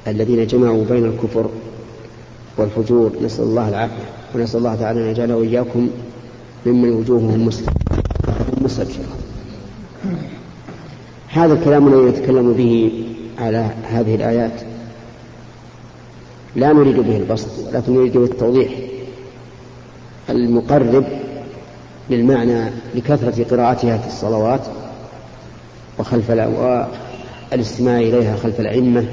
الذين 0.07 0.47
جمعوا 0.47 0.83
بين 0.89 1.05
الكفر 1.05 1.49
والفجور. 2.57 3.11
نسأل 3.23 3.43
الله 3.43 3.69
العافية 3.69 4.03
ونسأل 4.35 4.59
الله 4.59 4.75
تعالى 4.75 4.99
أن 4.99 5.07
يجعل 5.07 5.31
وإياكم 5.31 5.89
ممن 6.65 6.89
وجوههم 6.89 7.45
مستبشرة 8.61 9.17
هذا 11.27 11.53
الكلام 11.53 11.87
الذي 11.87 12.19
نتكلم 12.19 12.53
به 12.53 13.03
على 13.39 13.69
هذه 13.83 14.15
الآيات 14.15 14.61
لا 16.55 16.73
نريد 16.73 16.99
به 16.99 17.17
البسط 17.17 17.67
ولكن 17.67 17.93
نريد 17.93 18.17
به 18.17 18.23
التوضيح 18.23 18.69
المقرب 20.29 21.05
للمعنى 22.09 22.71
لكثرة 22.95 23.43
قراءتها 23.43 23.97
في 23.97 24.07
الصلوات 24.07 24.61
وخلف 25.99 26.29
والاستماع 27.51 27.99
إليها 27.99 28.35
خلف 28.35 28.59
الأئمة 28.59 29.05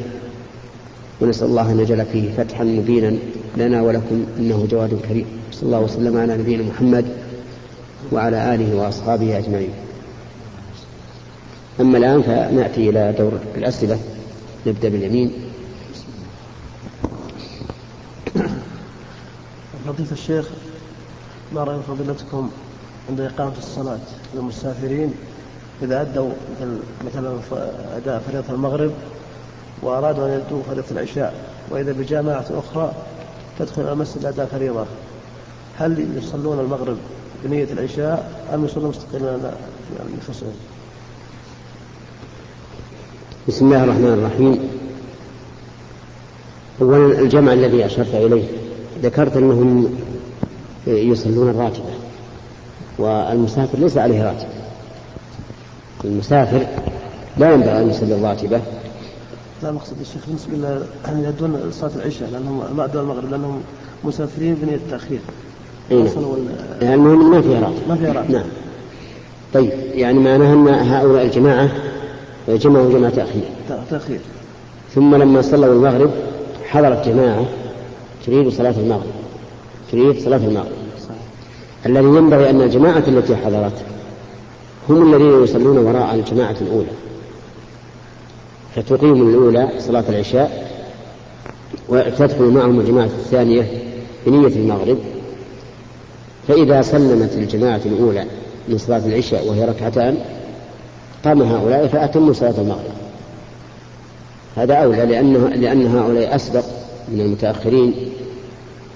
ونسأل 1.21 1.47
الله 1.47 1.73
أن 1.73 1.81
يجعل 1.81 2.07
فيه 2.07 2.33
فتحا 2.33 2.65
مبينا 2.65 3.17
لنا 3.57 3.83
ولكم 3.83 4.27
إنه 4.39 4.67
جواد 4.71 5.01
كريم. 5.09 5.27
صلى 5.53 5.63
الله 5.63 5.81
وسلم 5.81 6.17
على 6.17 6.37
نبينا 6.37 6.63
محمد 6.63 7.05
وعلى 8.13 8.55
آله 8.55 8.77
وأصحابه 8.77 9.39
أجمعين. 9.39 9.71
أما 11.81 11.99
الآن 11.99 12.23
فنأتي 12.23 12.91
إلى 12.91 13.15
دور 13.19 13.33
الأسئلة. 13.55 13.99
نبدأ 14.67 14.89
باليمين. 14.89 15.33
فضيلة 19.87 20.13
الشيخ 20.13 20.49
ما 21.55 21.65
رأي 21.65 21.79
فضيلتكم 21.89 22.51
عند 23.09 23.21
إقامة 23.21 23.53
الصلاة 23.59 23.99
للمسافرين 24.35 25.15
إذا 25.83 26.01
أدوا 26.01 26.31
مثلا 27.07 27.39
أداء 27.97 28.23
فريضة 28.27 28.55
المغرب 28.55 28.91
وأرادوا 29.85 30.27
أن 30.27 30.33
يدوا 30.33 30.63
فريضة 30.63 30.85
العشاء 30.91 31.35
وإذا 31.71 31.93
بجامعة 31.93 32.47
أخرى 32.51 32.93
تدخل 33.59 33.83
المسجد 33.93 34.25
أداء 34.25 34.47
فريضة. 34.47 34.85
هل 35.79 36.07
يصلون 36.19 36.61
المغرب 36.61 36.97
بنية 37.45 37.73
العشاء 37.73 38.45
أم 38.55 38.65
يصلون 38.65 38.89
مستقلا 38.89 39.39
لانفسهم؟ 39.99 40.53
بسم 43.49 43.65
الله 43.65 43.85
الرحمن 43.85 44.13
الرحيم. 44.13 44.69
أولا 46.83 47.21
الجمع 47.21 47.53
الذي 47.53 47.87
أشرت 47.87 48.15
إليه. 48.15 48.45
ذكرت 49.03 49.37
أنهم 49.37 49.99
يصلون 50.87 51.51
الراتبة 51.51 51.91
والمسافر 52.99 53.79
ليس 53.79 53.99
عليه 53.99 54.25
راتب. 54.25 54.49
المسافر 56.05 56.67
لا 57.37 57.53
ينبغي 57.53 57.79
أن 57.83 57.91
يصلي 57.91 58.15
الراتبة. 58.15 58.61
لا 59.65 59.73
مقصد 59.73 60.01
الشيخ 60.01 60.23
بالنسبة 60.27 60.87
أن 61.09 61.25
يدون 61.25 61.71
صلاة 61.73 61.91
العشاء 61.97 62.31
لأنهم 62.33 62.77
ما 62.77 62.85
أدوا 62.85 63.03
المغرب 63.03 63.31
لأنهم 63.31 63.61
مسافرين 64.05 64.55
بنية 64.55 64.75
التأخير. 64.75 65.19
إيه. 65.91 66.09
يعني 66.83 66.95
المهم 66.95 67.31
ما 67.31 67.41
فيها 67.41 67.61
راتب 67.61 67.89
ما 67.89 67.97
فيها 67.97 68.13
راتب 68.13 68.31
نعم. 68.31 68.45
طيب 69.55 69.71
يعني 69.95 70.19
معناها 70.19 70.53
أن 70.53 70.69
هؤلاء 70.69 71.25
الجماعة 71.25 71.69
جمعوا 72.49 72.93
جمع 72.93 73.09
تأخير. 73.11 73.43
تأخير. 73.91 74.21
ثم 74.95 75.15
لما 75.15 75.43
صلوا 75.43 75.75
المغرب 75.75 76.11
حضرت 76.65 77.09
جماعة 77.09 77.45
تريد 78.27 78.49
صلاة 78.49 78.75
المغرب. 78.79 79.13
تريد 79.93 80.21
صلاة 80.21 80.37
المغرب. 80.37 80.73
الذي 81.87 82.07
ينبغي 82.07 82.51
أن 82.51 82.61
الجماعة 82.61 83.05
التي 83.09 83.37
حضرت 83.37 83.83
هم 84.89 85.15
الذين 85.15 85.43
يصلون 85.43 85.79
وراء 85.79 86.15
الجماعة 86.15 86.57
الأولى. 86.61 86.91
فتقيم 88.75 89.29
الأولى 89.29 89.69
صلاة 89.79 90.05
العشاء 90.09 90.71
وتدخل 91.89 92.45
معهم 92.45 92.81
الجماعة 92.81 93.07
الثانية 93.07 93.69
بنية 94.27 94.57
المغرب. 94.57 94.99
فإذا 96.49 96.83
سلمت 96.83 97.33
الجماعة 97.33 97.81
الأولى 97.87 98.25
من 98.69 98.79
صلاة 98.79 99.07
العشاء 99.07 99.47
وهي 99.47 99.65
ركعتان 99.65 100.17
قام 101.25 101.43
هؤلاء 101.43 101.87
فأتموا 101.87 102.33
صلاة 102.33 102.55
المغرب. 102.59 102.95
هذا 104.57 104.75
أولى 104.75 105.07
لأنه 105.07 105.49
لأن 105.49 105.87
هؤلاء 105.87 106.37
أسبق 106.37 106.65
من 107.09 107.21
المتأخرين 107.21 107.95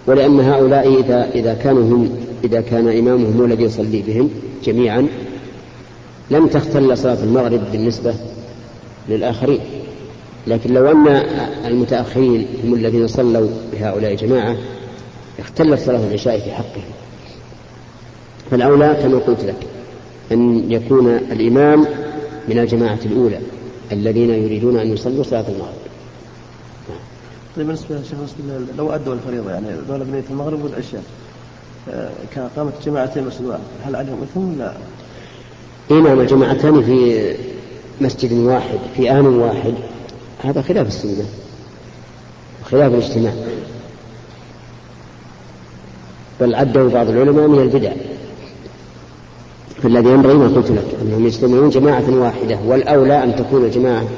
ولأن 0.07 0.41
هؤلاء 0.41 1.01
إذا 1.01 1.31
إذا 1.35 1.55
كانوا 1.55 1.83
هم 1.83 2.19
إذا 2.45 2.61
كان 2.61 2.89
إمامهم 2.89 3.39
هو 3.39 3.45
الذي 3.45 3.63
يصلي 3.63 4.03
بهم 4.03 4.31
جميعا 4.65 5.07
لم 6.31 6.47
تختل 6.47 6.99
صلاة 6.99 7.23
المغرب 7.23 7.61
بالنسبة 7.73 8.15
للآخرين. 9.09 9.61
لكن 10.47 10.75
لو 10.75 10.91
أن 10.91 11.07
المتأخرين 11.67 12.47
هم 12.65 12.75
الذين 12.75 13.07
صلوا 13.07 13.49
بهؤلاء 13.73 14.15
جماعة 14.15 14.57
اختلت 15.39 15.81
صلاة 15.81 16.07
العشاء 16.09 16.39
في 16.39 16.51
حقهم. 16.51 16.93
فالأولى 18.51 18.99
كما 19.03 19.19
قلت 19.19 19.45
لك 19.45 19.67
أن 20.33 20.73
يكون 20.73 21.09
الإمام 21.09 21.87
من 22.49 22.59
الجماعة 22.59 22.99
الأولى 23.07 23.39
الذين 23.93 24.31
يريدون 24.31 24.77
أن 24.77 24.93
يصلوا 24.93 25.23
صلاة 25.25 25.45
المغرب. 25.49 25.89
طيب 27.57 27.67
بالنسبة 27.67 27.97
يا 27.97 28.03
شيخ 28.03 28.19
لو 28.79 28.91
أدوا 28.91 29.15
الفريضة 29.15 29.51
يعني 29.51 29.67
دولة 29.89 30.05
بنية 30.05 30.25
المغرب 30.31 30.65
والعشاء 30.65 31.03
آه، 31.91 32.11
كان 32.35 32.49
قامت 32.57 32.73
جماعتين 32.87 33.27
واحد 33.27 33.61
هل 33.85 33.97
عليهم 33.97 34.23
إثم؟ 34.23 34.41
ولا؟ 34.41 34.73
إيه 35.91 36.01
نعم 36.01 36.21
الجماعتان 36.21 36.83
في 36.83 37.35
مسجد 38.01 38.33
واحد 38.33 38.79
في 38.97 39.11
آن 39.11 39.27
واحد. 39.27 39.75
هذا 40.45 40.63
خلاف 40.63 40.87
السنة. 40.87 41.25
خلاف 42.65 42.93
الاجتماع. 42.93 43.33
بل 46.41 46.55
عده 46.55 46.85
بعض 46.85 47.09
العلماء 47.09 47.47
من 47.49 47.59
البدع. 47.59 47.93
فالذي 49.83 50.09
ينبغي 50.09 50.35
ما 50.35 50.49
قلت 50.49 50.71
لك 50.71 50.97
أنهم 51.03 51.27
يجتمعون 51.27 51.71
جماعة 51.71 52.11
واحدة 52.11 52.59
والأولى 52.67 53.25
أن 53.25 53.37
تكون 53.37 53.65
الجماعة 53.65 54.09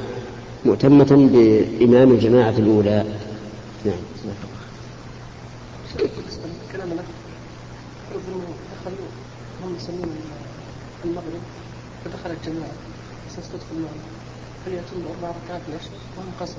مؤتمة 0.65 1.29
بإمام 1.33 2.11
الجماعة 2.11 2.49
الأولى. 2.57 3.05
نعم. 3.85 3.95
هم 9.63 9.75
يسمون 9.75 10.09
المغرب 11.05 11.41
فدخل 12.05 12.31
الجماعة. 12.31 12.90
هل 14.67 14.73
يتم 14.73 15.01
أربع 15.09 15.35
ركعات 15.45 15.61
العشاء 15.69 15.91
وهم 16.17 16.31
قصر؟ 16.41 16.53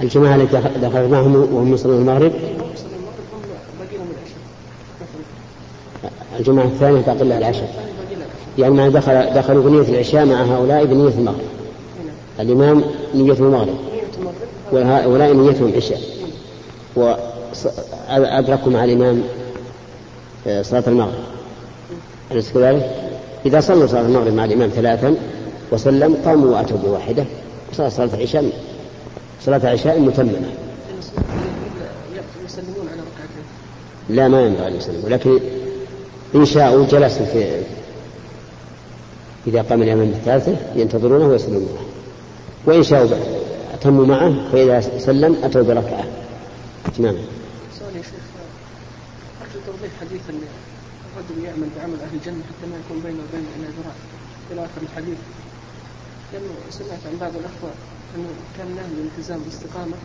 الجماعة 0.00 0.36
التي 0.36 0.56
دخلت 0.80 1.10
معهم 1.10 1.34
وهم 1.36 1.74
يصلون 1.74 2.00
المغرب؟ 2.00 2.32
العشاء 2.32 2.84
الجماعة 6.38 6.66
الثانية 6.66 7.00
باقي 7.00 7.24
لها 7.24 7.38
العشاء. 7.38 7.84
العشاء 8.58 8.74
يعني 8.74 8.90
دخل 8.90 9.34
دخلوا 9.34 9.62
بنية 9.62 9.88
العشاء 9.88 10.26
مع 10.26 10.42
هؤلاء 10.42 10.84
بنية 10.84 11.08
المغرب. 11.18 11.44
الإمام 12.40 12.84
نيته 13.14 13.42
المغرب. 13.44 13.78
وهؤلاء 14.72 15.32
نيتهم 15.32 15.72
عشاء 15.76 16.00
وأدركوا 16.96 18.72
مع 18.72 18.84
الإمام 18.84 19.22
آه، 20.46 20.62
صلاة 20.62 20.84
المغرب. 20.86 21.24
أليس 22.32 22.52
كذلك؟ 22.52 23.03
إذا 23.46 23.60
صلوا 23.60 23.86
صلاة 23.86 24.00
المغرب 24.00 24.32
مع 24.32 24.44
الإمام 24.44 24.68
ثلاثا 24.68 25.16
وسلم 25.72 26.16
قاموا 26.24 26.56
وأتوا 26.56 26.78
بواحدة. 26.78 27.24
وصلى 27.72 27.90
صلاة 27.90 28.14
العشاء 28.14 28.52
صلاة 29.44 29.68
عشاء 29.68 30.00
متممة. 30.00 30.50
يسلمون 32.44 32.88
على 32.92 33.00
ركعتين 33.00 33.44
لا 34.08 34.28
ما 34.28 34.42
ينبغي 34.42 34.68
أن 34.68 34.76
يسلموا. 34.76 35.08
لكن 35.08 35.40
إن 36.34 36.44
شاءوا 36.44 36.86
جلسوا 36.86 37.26
في 37.26 37.62
إذا 39.46 39.62
قام 39.62 39.82
الإمام 39.82 40.06
بالثالثة 40.06 40.56
ينتظرونه 40.76 41.28
ويسلمون 41.28 41.78
وإن 42.66 42.82
شاءوا 42.82 43.08
أتموا 43.74 44.06
معه 44.06 44.34
فإذا 44.52 44.80
سلم 44.98 45.36
أتوا 45.44 45.62
بركعة. 45.62 46.04
تماما 46.96 47.18
سؤال 47.78 47.96
يا 47.96 48.02
شيخ 48.02 48.12
أرجو 49.42 49.58
توضيح 49.66 49.90
حديث 50.00 50.20
الرجل 51.14 51.44
يعمل 51.44 51.68
بعمل 51.76 51.94
أهل 51.94 52.14
الجنة 52.14 52.42
حتى 52.48 52.70
ما 52.70 52.76
يكون 52.86 53.02
بينه 53.04 53.18
وبين 53.28 53.46
إلا 53.56 53.68
ذراع 53.68 53.94
إلى 54.50 54.60
آخر 54.60 54.82
الحديث. 54.82 55.18
لأنه 56.32 56.54
سمعت 56.70 56.98
عن 57.12 57.18
بعض 57.20 57.32
الأخوة 57.36 57.70
أنه 58.16 58.28
كان 58.58 58.76
له 58.76 58.86
الالتزام 58.98 59.38
بالاستقامة 59.38 59.96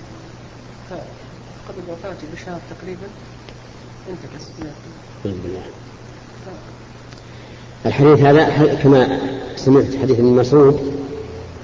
فقبل 0.89 1.91
وفاته 1.91 2.27
بشهر 2.33 2.59
تقريبا 2.69 3.07
انتكس. 4.09 4.47
الحديث 7.85 8.19
هذا 8.19 8.73
كما 8.83 9.19
سمعت 9.55 9.95
حديث 10.01 10.19
ابن 10.19 10.27
مسعود 10.27 10.93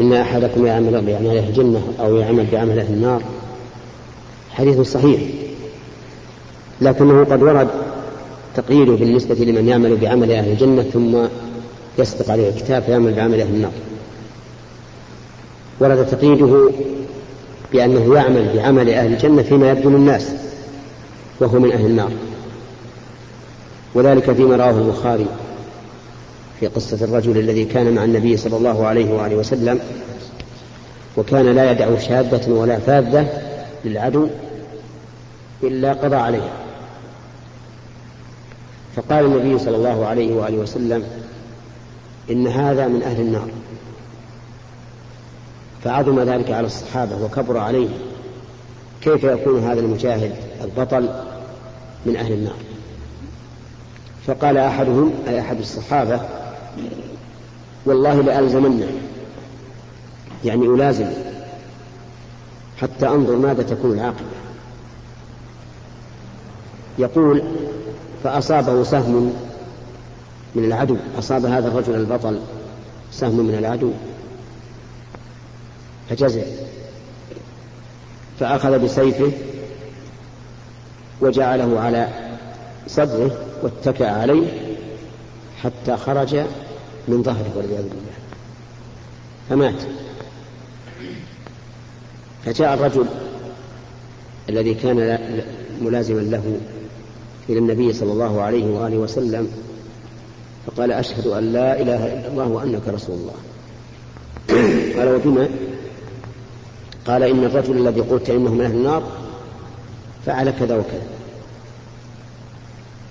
إن 0.01 0.13
أحدكم 0.13 0.65
يعمل 0.65 0.91
بعمل 0.91 1.37
أهل 1.37 1.49
الجنة 1.49 1.93
أو 1.99 2.15
يعمل 2.15 2.47
بعمل 2.51 2.79
أهل 2.79 2.93
النار. 2.93 3.21
حديث 4.51 4.81
صحيح. 4.81 5.21
لكنه 6.81 7.23
قد 7.23 7.43
ورد 7.43 7.84
تقييده 8.55 8.93
بالنسبة 8.93 9.35
لمن 9.35 9.67
يعمل 9.67 9.95
بعمل 9.95 10.31
أهل 10.31 10.51
الجنة 10.51 10.83
ثم 10.83 11.17
يسبق 11.99 12.31
عليه 12.31 12.49
الكتاب 12.49 12.83
فيعمل 12.83 13.13
بعمل 13.13 13.41
أهل 13.41 13.49
النار. 13.49 13.71
ورد 15.79 16.07
تقييده 16.07 16.69
بأنه 17.73 18.15
يعمل 18.15 18.51
بعمل 18.55 18.89
أهل 18.89 19.13
الجنة 19.13 19.41
فيما 19.41 19.71
يبدو 19.71 19.89
للناس 19.89 20.31
وهو 21.39 21.59
من 21.59 21.71
أهل 21.71 21.85
النار. 21.85 22.11
وذلك 23.95 24.31
فيما 24.31 24.55
رواه 24.55 24.77
البخاري 24.77 25.25
في 26.59 26.67
قصة 26.67 27.05
الرجل 27.05 27.37
الذي 27.37 27.65
كان 27.65 27.95
مع 27.95 28.03
النبي 28.03 28.37
صلى 28.37 28.57
الله 28.57 28.87
عليه 28.87 29.13
وآله 29.13 29.35
وسلم 29.35 29.79
وكان 31.17 31.45
لا 31.45 31.71
يدع 31.71 31.99
شاذة 31.99 32.51
ولا 32.51 32.79
فاذة 32.79 33.27
للعدو 33.85 34.27
إلا 35.63 35.93
قضى 35.93 36.15
عليها 36.15 36.64
فقال 38.95 39.25
النبي 39.25 39.59
صلى 39.59 39.75
الله 39.75 40.05
عليه 40.05 40.33
وآله 40.33 40.57
وسلم 40.57 41.03
إن 42.29 42.47
هذا 42.47 42.87
من 42.87 43.01
أهل 43.03 43.21
النار. 43.21 43.49
فعظم 45.83 46.19
ذلك 46.19 46.51
على 46.51 46.67
الصحابة 46.67 47.23
وكبر 47.23 47.57
عليهم 47.57 47.97
كيف 49.01 49.23
يكون 49.23 49.63
هذا 49.63 49.79
المجاهد 49.79 50.35
البطل 50.63 51.09
من 52.05 52.15
أهل 52.15 52.33
النار؟ 52.33 52.57
فقال 54.27 54.57
أحدهم 54.57 55.13
أي 55.27 55.39
أحد 55.39 55.59
الصحابة 55.59 56.19
والله 57.85 58.21
لألزمنه 58.21 58.87
يعني 60.45 60.65
ألازم 60.65 61.07
حتى 62.81 63.07
أنظر 63.07 63.35
ماذا 63.35 63.63
تكون 63.63 63.91
العاقبة 63.91 64.35
يقول 66.99 67.43
فأصابه 68.25 68.83
سهم 68.83 69.33
من 70.55 70.65
العدو 70.65 70.97
أصاب 71.19 71.45
هذا 71.45 71.67
الرجل 71.67 71.95
البطل 71.95 72.39
سهم 73.11 73.47
من 73.47 73.55
العدو. 73.55 73.91
فجزع. 76.09 76.41
فأخذ 78.39 78.79
بسيفه 78.79 79.31
وجعله 81.21 81.79
على 81.79 82.07
صدره 82.87 83.31
واتكأ 83.63 84.09
عليه 84.09 84.47
حتى 85.63 85.97
خرج 85.97 86.35
من 87.07 87.23
ظهره 87.23 87.51
والعياذ 87.55 87.83
بالله. 87.83 88.15
فمات. 89.49 89.81
فجاء 92.45 92.73
الرجل 92.73 93.05
الذي 94.49 94.73
كان 94.73 95.19
ملازما 95.81 96.21
له 96.21 96.59
إلى 97.49 97.59
النبي 97.59 97.93
صلى 97.93 98.11
الله 98.11 98.41
عليه 98.41 98.65
وآله 98.65 98.97
وسلم 98.97 99.51
فقال 100.65 100.91
أشهد 100.91 101.27
أن 101.27 101.53
لا 101.53 101.81
إله 101.81 102.05
إلا 102.05 102.27
الله 102.27 102.47
وأنك 102.47 102.87
رسول 102.87 103.15
الله. 103.15 103.33
قال 104.97 105.15
وبما 105.15 105.49
قال 107.07 107.23
إن 107.23 107.43
الرجل 107.43 107.77
الذي 107.77 108.01
قلت 108.01 108.29
إنه 108.29 108.53
من 108.53 108.61
أهل 108.61 108.75
النار 108.75 109.03
فعل 110.25 110.49
كذا 110.49 110.75
وكذا. 110.77 111.07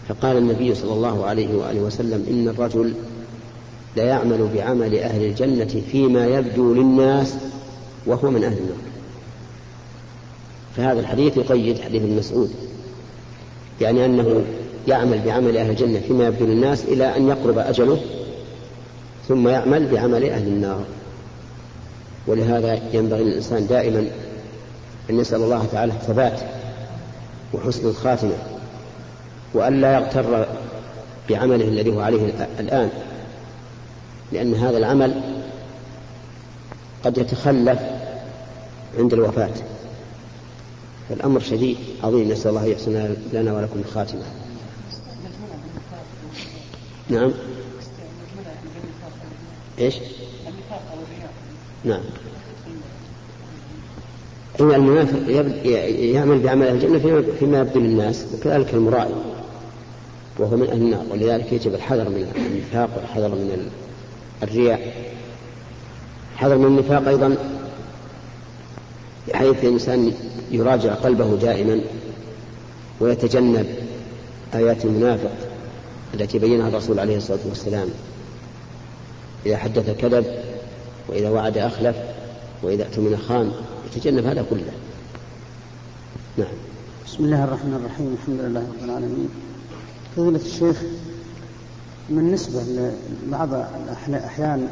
فقال 0.08 0.36
النبي 0.36 0.74
صلى 0.74 0.92
الله 0.92 1.26
عليه 1.26 1.54
وآله 1.54 1.80
وسلم 1.80 2.26
إن 2.30 2.48
الرجل 2.48 2.94
لا 3.96 4.04
يعمل 4.04 4.48
بعمل 4.54 4.98
أهل 4.98 5.24
الجنة 5.24 5.82
فيما 5.92 6.26
يبدو 6.26 6.74
للناس 6.74 7.34
وهو 8.06 8.30
من 8.30 8.44
أهل 8.44 8.58
النار. 8.58 8.76
فهذا 10.76 11.00
الحديث 11.00 11.36
يقيد 11.36 11.80
حديث 11.80 12.02
ابن 12.02 12.16
مسعود. 12.16 12.50
يعني 13.80 14.04
أنه 14.04 14.44
يعمل 14.88 15.20
بعمل 15.26 15.56
أهل 15.56 15.70
الجنة 15.70 16.00
فيما 16.00 16.26
يبدو 16.26 16.46
للناس 16.46 16.84
إلى 16.84 17.16
أن 17.16 17.28
يقرب 17.28 17.58
أجله 17.58 18.00
ثم 19.28 19.48
يعمل 19.48 19.87
بعمل 19.87 20.30
أهل 20.30 20.46
النار. 20.46 20.84
ولهذا 22.26 22.78
ينبغي 22.92 23.24
للإنسان 23.24 23.66
دائما 23.66 24.06
أن 25.10 25.20
يسأل 25.20 25.42
الله 25.42 25.66
تعالى 25.72 25.92
الثبات 25.92 26.40
وحسن 27.54 27.88
الخاتمة 27.88 28.34
وألا 29.54 29.94
يغتر 29.94 30.46
بعمله 31.30 31.64
الذي 31.64 31.92
هو 31.92 32.00
عليه 32.00 32.48
الآن 32.60 32.90
لأن 34.32 34.54
هذا 34.54 34.78
العمل 34.78 35.20
قد 37.04 37.18
يتخلف 37.18 37.78
عند 38.98 39.12
الوفاة. 39.12 39.50
فالأمر 41.08 41.40
شديد 41.40 41.76
عظيم. 42.02 42.28
نسأل 42.28 42.50
الله 42.50 42.64
يحسن 42.64 43.16
لنا 43.32 43.54
ولكم 43.54 43.80
الخاتمة 43.88 44.22
نعم. 47.08 47.32
إيش؟ 49.78 49.94
نعم. 51.84 52.00
إن 54.60 54.74
المنافق 54.74 55.30
يعمل 56.14 56.38
بعمل 56.38 56.66
الجنة 56.66 57.24
فيما 57.38 57.60
يبدو 57.60 57.80
للناس 57.80 58.26
وكذلك 58.34 58.74
المرائي 58.74 59.14
وهو 60.38 60.56
من 60.56 60.68
أهل 60.68 60.82
النار. 60.82 61.04
ولذلك 61.10 61.52
يجب 61.52 61.74
الحذر 61.74 62.08
من 62.08 62.32
النفاق 62.36 62.90
والحذر 62.96 63.28
من 63.28 63.70
الرياء. 64.42 65.12
الحذر 66.34 66.58
من 66.58 66.66
النفاق 66.66 67.08
أيضا 67.08 67.36
بحيث 69.28 69.64
الإنسان 69.64 70.12
يراجع 70.50 70.94
قلبه 70.94 71.37
دائما 71.37 71.80
ويتجنب 73.00 73.66
آيات 74.54 74.84
المنافق 74.84 75.32
التي 76.14 76.38
بينها 76.38 76.68
الرسول 76.68 76.98
عليه 76.98 77.16
الصلاة 77.16 77.38
والسلام. 77.48 77.88
إذا 79.46 79.56
حدث 79.56 79.90
كذب 79.90 80.26
وإذا 81.08 81.30
وعد 81.30 81.58
أخلف 81.58 81.96
وإذا 82.62 82.84
اؤتمن 82.84 83.16
خان 83.28 83.52
يتجنب 83.87 84.26
هذا 84.26 84.44
كله. 84.50 84.72
نعم. 86.38 86.52
بسم 87.06 87.24
الله 87.24 87.44
الرحمن 87.44 87.74
الرحيم 87.74 88.16
الحمد 88.22 88.40
لله 88.40 88.60
رب 88.60 88.84
العالمين. 88.84 89.28
فضيلة 90.16 90.40
الشيخ 90.46 90.82
بالنسبة 92.10 92.62
لبعض 93.26 93.48
الأحيان 94.08 94.68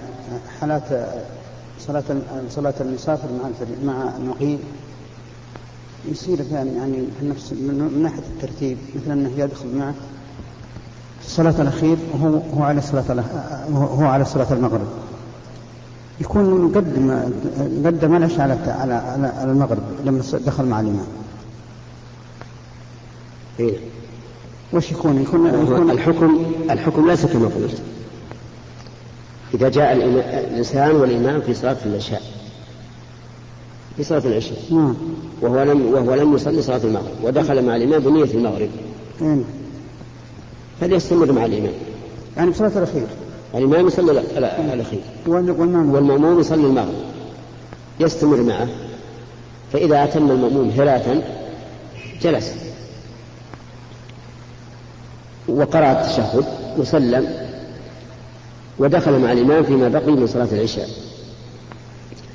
حالات 0.60 1.12
صلاة 1.86 2.04
صلاة 2.50 2.74
المسافر 2.80 3.28
مع 3.42 3.50
مع 3.94 4.16
المقيم 4.16 4.58
يصير 6.10 6.38
يعني 6.52 6.70
يعني 6.70 7.04
في 7.20 7.28
نفس 7.28 7.52
من 7.52 8.02
ناحية 8.02 8.22
الترتيب 8.36 8.78
مثل 8.94 9.12
أنه 9.12 9.30
يدخل 9.36 9.76
معه 9.76 9.94
في 11.20 11.26
الصلاة 11.26 11.62
الأخير 11.62 11.96
وهو 12.12 12.40
هو 12.56 12.62
على 12.62 12.80
صلاة 12.80 13.24
هو 13.74 14.06
على 14.06 14.24
صلاة 14.24 14.52
المغرب 14.52 14.86
يكون 16.20 16.72
قدم 16.74 17.32
قدم 17.86 18.16
العشاء 18.16 18.40
على 18.40 18.52
على 18.94 18.94
على 19.26 19.52
المغرب 19.52 19.82
لما 20.04 20.22
دخل 20.46 20.64
مع 20.64 20.80
الإمام. 20.80 21.06
إيه؟ 23.60 23.76
وش 24.72 24.90
يكون؟ 24.92 25.22
يكون, 25.22 25.46
يكون 25.46 25.90
الحكم 25.90 26.44
الحكم 26.70 27.10
ليس 27.10 27.26
كما 27.26 27.46
قلت 27.46 27.82
إذا 29.54 29.68
جاء 29.68 29.92
الإنسان 29.92 30.90
والإمام 30.90 31.40
في 31.40 31.54
صلاة 31.54 31.76
العشاء. 31.86 32.22
في 33.96 34.04
صلاة 34.04 34.22
العشاء. 34.24 34.58
نعم. 34.70 34.94
وهو 35.40 35.62
لم 35.62 35.86
وهو 35.94 36.14
لم 36.14 36.34
يصلي 36.34 36.62
صلاة 36.62 36.80
المغرب. 36.84 37.14
ودخل 37.22 37.64
مع 37.64 37.76
الإمام 37.76 38.02
بنية 38.02 38.34
المغرب. 38.34 38.68
نعم 39.20 39.44
فليستمر 40.80 41.32
مع 41.32 41.44
الإمام. 41.44 41.72
يعني 42.36 42.50
بصلاة 42.50 42.78
الأخير. 42.78 43.06
الإمام 43.54 43.86
يصلي 43.86 44.22
الأخير. 44.74 45.00
والمأموم 45.26 46.40
يصلي 46.40 46.66
المغرب. 46.66 47.02
يستمر 48.00 48.36
معه. 48.36 48.68
فإذا 49.72 50.04
أتم 50.04 50.30
المأموم 50.30 50.70
هراة 50.70 51.22
جلس. 52.22 52.54
وقرأ 55.48 55.92
التشهد 55.92 56.44
وسلم. 56.78 57.41
ودخل 58.82 59.18
مع 59.18 59.32
الإمام 59.32 59.62
فيما 59.62 59.88
بقي 59.88 60.12
من 60.12 60.26
صلاة 60.26 60.48
العشاء. 60.52 60.88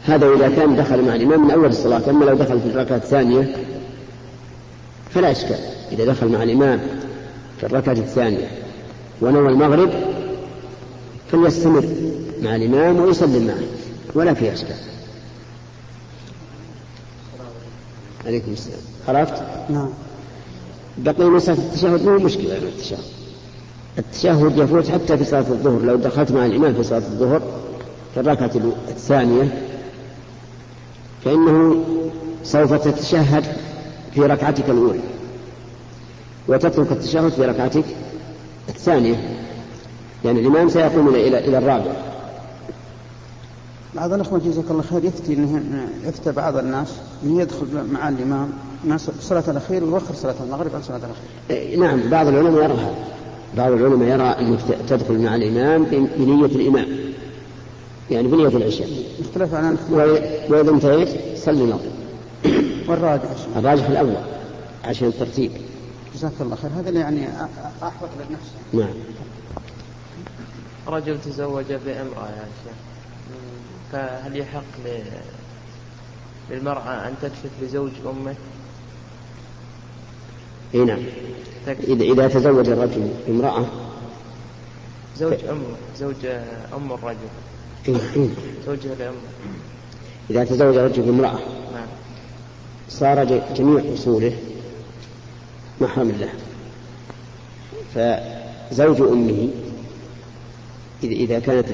هذا 0.05 0.29
إذا 0.29 0.49
كان 0.49 0.75
دخل 0.75 1.05
مع 1.05 1.15
الإمام 1.15 1.45
من 1.45 1.51
أول 1.51 1.69
الصلاة 1.69 2.09
أما 2.09 2.25
لو 2.25 2.35
دخل 2.35 2.59
في 2.59 2.67
الركعة 2.67 2.95
الثانية 2.95 3.55
فلا 5.09 5.31
إشكال. 5.31 5.59
إذا 5.91 6.05
دخل 6.05 6.27
مع 6.27 6.43
الإمام 6.43 6.79
في 7.59 7.65
الركعة 7.65 7.93
الثانية 7.93 8.47
ونوى 9.21 9.49
المغرب 9.49 9.89
فليستمر 11.31 11.85
مع 12.41 12.55
الإمام 12.55 12.99
ويسلم 12.99 13.47
معه 13.47 13.67
ولا 14.15 14.33
في 14.33 14.53
إشكال. 14.53 14.77
عليكم 18.25 18.51
السلام. 18.51 18.79
عرفت؟ 19.07 19.43
نعم. 19.69 19.89
بقي 20.97 21.25
مسألة 21.25 21.59
التشهد 21.59 22.05
مو 22.05 22.17
مشكلة 22.17 22.57
التشهد 22.57 23.16
التشهد 23.97 24.57
يفوت 24.57 24.87
حتى 24.89 25.17
في 25.17 25.23
صلاة 25.23 25.39
الظهر 25.39 25.81
لو 25.81 25.95
دخلت 25.95 26.31
مع 26.31 26.45
الإمام 26.45 26.73
في 26.73 26.83
صلاة 26.83 26.97
الظهر 26.97 27.41
في 28.13 28.19
الركعة 28.19 28.51
الثانية 28.87 29.61
فإنه 31.25 31.83
سوف 32.43 32.73
تتشهد 32.73 33.43
في 34.13 34.21
ركعتك 34.21 34.69
الأولى 34.69 34.99
وتترك 36.47 36.91
التشهد 36.91 37.31
في 37.31 37.45
ركعتك 37.45 37.85
الثانية 38.69 39.15
يعني 40.25 40.39
الإمام 40.39 40.69
سيقوم 40.69 41.07
إلى 41.07 41.47
إلى 41.47 41.57
الرابع 41.57 41.91
بعض 43.95 44.13
الأخوة 44.13 44.39
جزاك 44.39 44.65
الله 44.71 44.81
خير 44.81 45.05
يفتي 45.05 45.33
إنه 45.33 45.87
يفتى 46.05 46.31
بعض 46.31 46.57
الناس 46.57 46.93
أن 47.23 47.39
يدخل 47.39 47.67
مع 47.91 48.09
الإمام 48.09 48.49
صلاة 49.19 49.43
الأخير 49.47 49.83
ويوخر 49.83 50.13
صلاة 50.13 50.35
المغرب 50.43 50.75
عن 50.75 50.81
صلاة 50.81 50.97
الأخير. 50.97 51.15
إيه، 51.49 51.77
نعم 51.77 52.09
بعض 52.09 52.27
العلماء 52.27 52.63
يرى 52.63 52.73
هذا. 52.73 52.95
بعض 53.57 53.71
العلماء 53.71 54.07
يرى 54.07 54.23
أنك 54.47 54.59
تدخل 54.89 55.19
مع 55.19 55.35
الإمام 55.35 55.83
بنية 56.17 56.45
الإمام. 56.45 56.87
يعني 58.11 58.27
بنية 58.27 58.47
العشاء. 58.47 58.89
اختلف 59.19 59.53
عن 59.53 59.77
وإذا 60.49 60.71
انتهيت 60.71 61.37
صلي 61.37 61.63
المغرب. 61.63 61.91
والراجح 62.87 63.29
الراجح 63.55 63.89
الأول 63.89 64.15
عشان 64.85 65.07
الترتيب. 65.07 65.51
جزاك 66.15 66.31
الله 66.41 66.55
خير 66.55 66.71
هذا 66.79 66.89
اللي 66.89 66.99
يعني 66.99 67.27
أحوط 67.83 68.09
للنفس. 68.19 68.51
نعم. 68.73 68.93
رجل 70.87 71.17
تزوج 71.21 71.65
بامرأة 71.65 72.27
يا 72.29 72.47
شيخ 72.63 72.73
فهل 73.91 74.37
يحق 74.37 74.63
للمرأة 76.51 77.07
أن 77.07 77.13
تكشف 77.21 77.51
لزوج 77.61 77.91
أمه؟ 78.05 78.35
إي 80.75 80.85
نعم. 80.85 80.99
إذا 81.87 82.27
تزوج 82.27 82.69
الرجل 82.69 83.09
امرأة. 83.29 83.65
زوج 85.17 85.45
أمه 85.49 85.75
زوج 85.97 86.25
أم 86.73 86.91
الرجل. 86.91 87.17
إيه 87.87 87.95
إيه 88.15 88.29
زوجها 88.65 88.95
لأمه 88.99 89.15
إذا 90.29 90.43
تزوج 90.43 90.77
الرجل 90.77 91.09
امرأة. 91.09 91.39
نعم. 91.73 91.87
صار 92.89 93.41
جميع 93.55 93.93
أصوله 93.93 94.37
محرم 95.81 96.11
له. 96.11 96.29
فزوج 97.95 99.01
أمه 99.01 99.49
إذا 101.03 101.39
كانت 101.39 101.65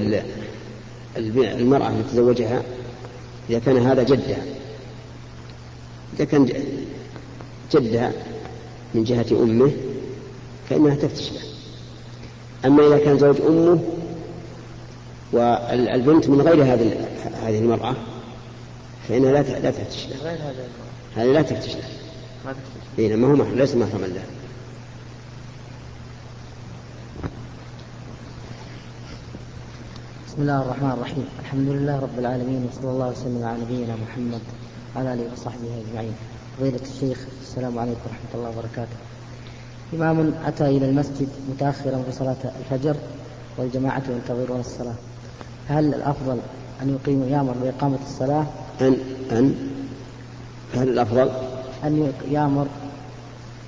المرأة 1.16 1.88
التي 1.88 2.12
تزوجها 2.12 2.62
إذا 3.50 3.58
كان 3.58 3.76
هذا 3.76 4.02
جدها. 4.02 4.44
إذا 6.16 6.24
كان 6.24 6.48
جدها 7.72 8.12
من 8.94 9.04
جهة 9.04 9.26
أمه 9.42 9.72
فإنها 10.70 10.94
تفتش 10.94 11.32
له. 11.32 11.40
أما 12.64 12.86
إذا 12.86 12.98
كان 12.98 13.18
زوج 13.18 13.40
أمه 13.40 13.80
والبنت 15.32 16.28
من 16.28 16.40
غير 16.40 16.62
هذه 16.62 17.08
هذه 17.42 17.58
المرأة 17.58 17.94
فإنها 19.08 19.32
لا 19.32 19.42
لا 19.58 19.70
تفتش 19.70 20.06
له. 20.06 20.16
غير 20.22 20.38
هذا 20.38 20.68
هذه 21.16 21.32
لا 21.32 21.42
تفتش 21.42 21.74
له. 21.74 21.84
ما 22.44 22.52
تفتش 22.52 22.98
إيه 22.98 23.16
ما 23.16 23.26
هو 23.26 23.32
محرم 23.32 23.54
ليس 23.54 23.74
محرما 23.74 24.06
له. 24.06 24.22
بسم 30.28 30.42
الله 30.42 30.62
الرحمن 30.62 30.90
الرحيم. 30.90 31.26
الحمد 31.40 31.68
لله 31.68 32.00
رب 32.00 32.18
العالمين 32.18 32.68
وصلى 32.72 32.90
الله 32.90 33.08
وسلم 33.08 33.44
على 33.44 33.58
نبينا 33.62 33.96
محمد 33.96 34.40
وعلى 34.96 35.14
آله 35.14 35.32
وصحبه 35.32 35.82
أجمعين. 35.88 36.14
فضيلة 36.58 36.80
الشيخ 36.94 37.18
السلام 37.42 37.78
عليكم 37.78 38.00
ورحمة 38.04 38.34
الله 38.34 38.48
وبركاته. 38.48 38.96
إمام 39.94 40.34
أتى 40.46 40.64
إلى 40.64 40.88
المسجد 40.88 41.28
متأخرا 41.50 42.02
في 42.06 42.12
صلاة 42.12 42.36
الفجر 42.60 42.96
والجماعة 43.58 44.02
ينتظرون 44.08 44.60
الصلاة. 44.60 44.94
هل 45.68 45.94
الأفضل 45.94 46.38
أن 46.82 46.94
يقيم 46.94 47.28
يامر 47.28 47.52
بإقامة 47.62 47.98
الصلاة؟ 48.06 48.46
أن 48.80 48.96
أن 49.32 49.54
هل 50.74 50.88
الأفضل؟ 50.88 51.30
أن 51.84 52.12
يامر 52.30 52.66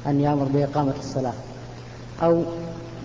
أن 0.07 0.20
يامر 0.20 0.44
بإقامة 0.44 0.94
الصلاة. 0.99 1.35
أو 2.22 2.42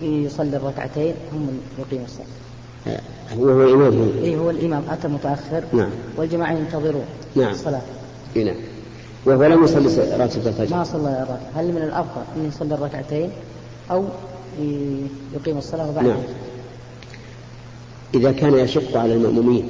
يصلي 0.02 0.56
الركعتين 0.56 1.14
ثم 1.30 1.46
يقيم 1.78 2.04
الصلاة. 2.04 3.00
هو 3.38 3.48
هو 3.48 3.62
الإمام 3.62 4.12
إيه 4.22 4.36
هو 4.36 4.50
الإمام. 4.50 4.82
أتى 4.90 5.08
متأخر. 5.08 5.64
نعم. 5.72 5.90
والجماعة 6.16 6.52
ينتظرون 6.52 7.04
نعم. 7.36 7.52
الصلاة. 7.52 7.82
إيه 8.36 8.44
نعم. 8.44 8.56
وهو 9.26 9.44
لم 9.44 9.64
يصلي 9.64 10.16
راتب 10.16 10.46
الفجر. 10.46 10.76
ما 10.76 10.84
صلى 10.84 11.08
الراتب 11.08 11.56
هل 11.56 11.72
من 11.72 11.82
الأفضل 11.82 12.22
أن 12.36 12.48
يصلي 12.48 12.74
الركعتين 12.74 13.30
أو 13.90 14.04
يقيم 15.34 15.58
الصلاة 15.58 15.90
وبعد 15.90 16.04
نعم. 16.04 16.22
إذا 18.14 18.32
كان 18.32 18.54
يشق 18.54 18.96
على 18.96 19.14
المأمومين 19.14 19.68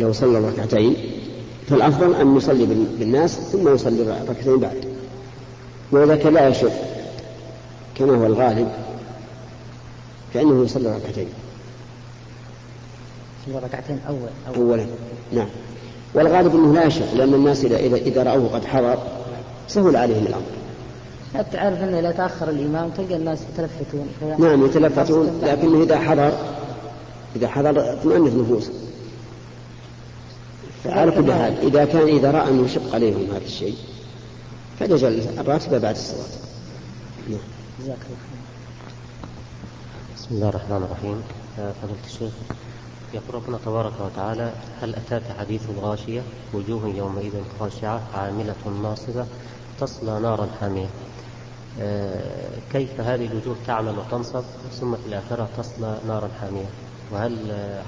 لو 0.00 0.12
صلى 0.12 0.38
الركعتين 0.38 0.96
فالأفضل 1.68 2.14
أن 2.14 2.36
يصلي 2.36 2.66
بالناس 2.98 3.30
ثم 3.30 3.74
يصلي 3.74 4.02
الركعتين 4.02 4.58
بعد. 4.58 4.84
وإذا 5.92 6.16
كان 6.16 6.34
لا 6.34 6.48
يشق 6.48 6.72
كما 7.94 8.16
هو 8.16 8.26
الغالب 8.26 8.68
فإنه 10.34 10.64
يصلي 10.64 10.96
ركعتين 10.96 11.28
يصلي 13.42 13.58
ركعتين 13.58 14.00
أول, 14.08 14.18
أول. 14.48 14.70
أولا. 14.70 14.86
نعم. 15.32 15.48
والغالب 16.16 16.54
أنه 16.54 16.74
لا 16.74 16.84
يشق 16.84 17.14
لأن 17.14 17.34
الناس 17.34 17.64
إذا, 17.64 17.76
إذا, 17.76 17.96
إذا 17.96 18.22
رأوه 18.22 18.48
قد 18.48 18.64
حضر 18.64 18.98
سهل 19.68 19.96
عليهم 19.96 20.26
الأمر. 20.26 20.42
حتى 21.34 21.50
تعرف 21.52 21.82
أنه 21.82 21.98
إذا 21.98 22.10
تأخر 22.10 22.50
الإمام 22.50 22.90
تلقى 22.90 23.16
الناس 23.16 23.38
يتلفتون. 23.54 24.08
نعم 24.38 24.66
يتلفتون 24.66 25.40
لكنه 25.42 25.82
إذا 25.82 25.98
حضر 25.98 26.32
إذا 27.36 27.48
حضر 27.48 27.92
اطمأنت 27.92 28.34
نفوسهم 28.34 28.74
فعلى 30.84 31.10
كل 31.10 31.32
حال 31.32 31.54
إذا 31.62 31.84
كان 31.84 32.08
إذا 32.08 32.30
رأى 32.30 32.48
أنه 32.48 32.64
يشق 32.64 32.94
عليهم 32.94 33.26
هذا 33.30 33.44
الشيء 33.44 33.76
فليجعل 34.78 35.20
الراتبة 35.38 35.78
بعد 35.78 35.94
الصلاة. 35.94 36.38
نعم. 37.28 37.38
جزاك 37.80 37.98
الله 38.06 38.16
بسم 40.16 40.34
الله 40.34 40.48
الرحمن 40.48 40.76
الرحيم. 40.76 41.22
فضيلة 41.56 41.98
الشيخ. 42.06 42.32
يقول 43.14 43.34
ربنا 43.34 43.58
تبارك 43.64 43.92
وتعالى 44.00 44.52
هل 44.82 44.94
أتاك 44.94 45.22
حديث 45.38 45.70
الغاشية؟ 45.70 46.22
وجوه 46.54 46.88
يومئذ 46.88 47.32
خاشعة 47.60 48.02
عاملة 48.14 48.54
ناصبة 48.82 49.26
تصلى 49.80 50.20
نارا 50.20 50.48
حامية. 50.60 50.86
آه، 51.80 52.58
كيف 52.72 53.00
هذه 53.00 53.26
الوجوه 53.26 53.56
تعمل 53.66 53.98
وتنصب؟ 53.98 54.44
ثم 54.80 54.96
في 54.96 55.06
الآخرة 55.06 55.48
تصلى 55.58 55.98
نارا 56.08 56.28
حامية. 56.40 56.66
وهل 57.12 57.36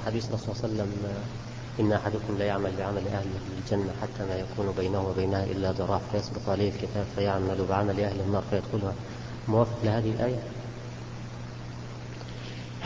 حديث 0.07 0.29
الرسول 0.29 0.57
صلى 0.57 0.71
الله 0.71 0.83
عليه 0.83 0.93
وسلم 0.93 0.93
آه، 1.05 1.83
إن 1.83 1.93
أحدكم 1.93 2.39
لا 2.39 2.45
يعمل 2.45 2.71
بعمل 2.79 3.09
أهل 3.09 3.27
الجنة 3.59 3.93
حتى 4.03 4.27
ما 4.29 4.35
يكون 4.37 4.75
بينه 4.79 5.09
وبينها 5.09 5.45
إلا 5.45 5.73
ذراع 5.73 6.01
فيسبق 6.13 6.49
عليه 6.49 6.69
الكتاب 6.69 7.05
فيعمل 7.17 7.67
بعمل 7.69 8.01
أهل 8.01 8.21
النار 8.21 8.43
فيدخلها؟ 8.51 8.95
موافق 9.49 9.77
لهذه 9.85 10.11
الآية؟ 10.11 10.39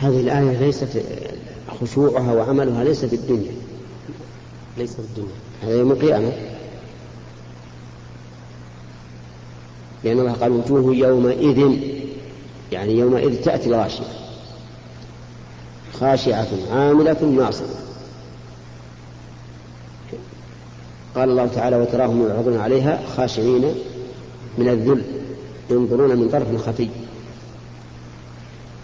هذه 0.03 0.19
الآية 0.19 0.59
ليست 0.59 1.03
خشوعها 1.81 2.33
وعملها 2.33 2.83
ليس 2.83 3.05
في 3.05 3.15
الدنيا. 3.15 3.51
ليس 4.77 4.93
في 4.93 4.99
الدنيا. 4.99 5.35
هذا 5.63 5.77
يوم 5.77 5.91
القيامة. 5.91 6.31
لأن 10.03 10.19
الله 10.19 10.31
قال 10.31 10.51
وجوه 10.51 10.95
يومئذ 10.95 11.77
يعني 12.71 12.97
يومئذ 12.97 13.43
تأتي 13.43 13.69
الغاشية. 13.69 14.03
خاشعة 15.99 16.47
عاملة 16.71 17.23
ناصبة 17.23 17.75
قال 21.15 21.29
الله 21.29 21.45
تعالى 21.45 21.75
وتراهم 21.75 22.27
يعرضون 22.27 22.57
عليها 22.57 23.03
خاشعين 23.17 23.75
من 24.57 24.69
الذل 24.69 25.03
ينظرون 25.69 26.17
من 26.17 26.29
طرف 26.29 26.67
خفي. 26.67 26.89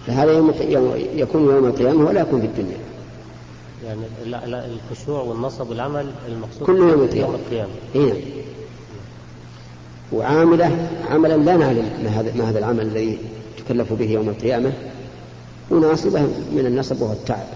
فهذا 0.10 0.32
يوم 0.32 0.54
يكون 1.16 1.42
يوم 1.42 1.66
القيامة 1.66 2.06
ولا 2.06 2.22
يكون 2.22 2.42
في 2.42 2.48
الدنيا. 2.48 2.78
يعني 3.86 4.02
لا 4.26 4.46
لا 4.46 4.66
الخشوع 4.66 5.22
والنصب 5.22 5.70
والعمل 5.70 6.12
المقصود 6.28 6.64
كله 6.68 6.92
يوم 6.92 7.02
القيامة. 7.02 7.28
يوم 7.28 7.36
القيامة. 7.36 7.72
هنا 7.96 8.14
وعاملة 10.12 10.90
عملا 11.10 11.38
لا 11.38 11.58
نعلم 11.58 11.90
ما 12.04 12.10
هذا 12.10 12.36
ما 12.36 12.50
هذا 12.50 12.60
العمل 12.60 12.82
الذي 12.82 13.18
تكلف 13.58 13.94
به 13.94 14.12
يوم 14.12 14.30
القيامة. 14.30 14.72
وناصبة 15.72 16.22
من 16.52 16.66
النصب 16.66 17.02
وهو 17.02 17.14
التعب. 17.14 17.48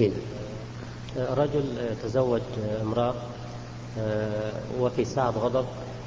هنا 0.00 0.14
رجل 1.30 1.64
تزوج 2.02 2.40
امرأة 2.82 3.14
آه، 3.98 4.52
وفي 4.80 5.04
ساعة 5.04 5.30
غضب 5.30 5.64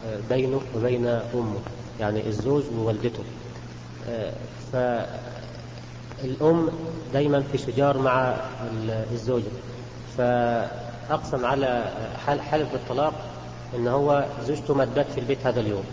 آه، 0.08 0.20
بينه 0.30 0.62
وبين 0.76 1.08
أمه 1.08 1.60
يعني 2.00 2.28
الزوج 2.28 2.64
ووالدته. 2.78 3.24
فالأم 4.74 6.70
دايما 7.14 7.44
في 7.52 7.58
شجار 7.58 7.98
مع 7.98 8.36
الزوجة. 9.12 9.44
فأقسم 10.18 11.46
على 11.46 11.84
حل- 12.26 12.42
حلف 12.42 12.72
بالطلاق 12.72 13.14
إن 13.76 13.88
هو 13.88 14.26
زوجته 14.48 14.74
ما 14.74 14.86
تبات 14.86 15.06
في 15.16 15.20
البيت 15.20 15.38
هذا 15.48 15.60
اليوم. 15.60 15.84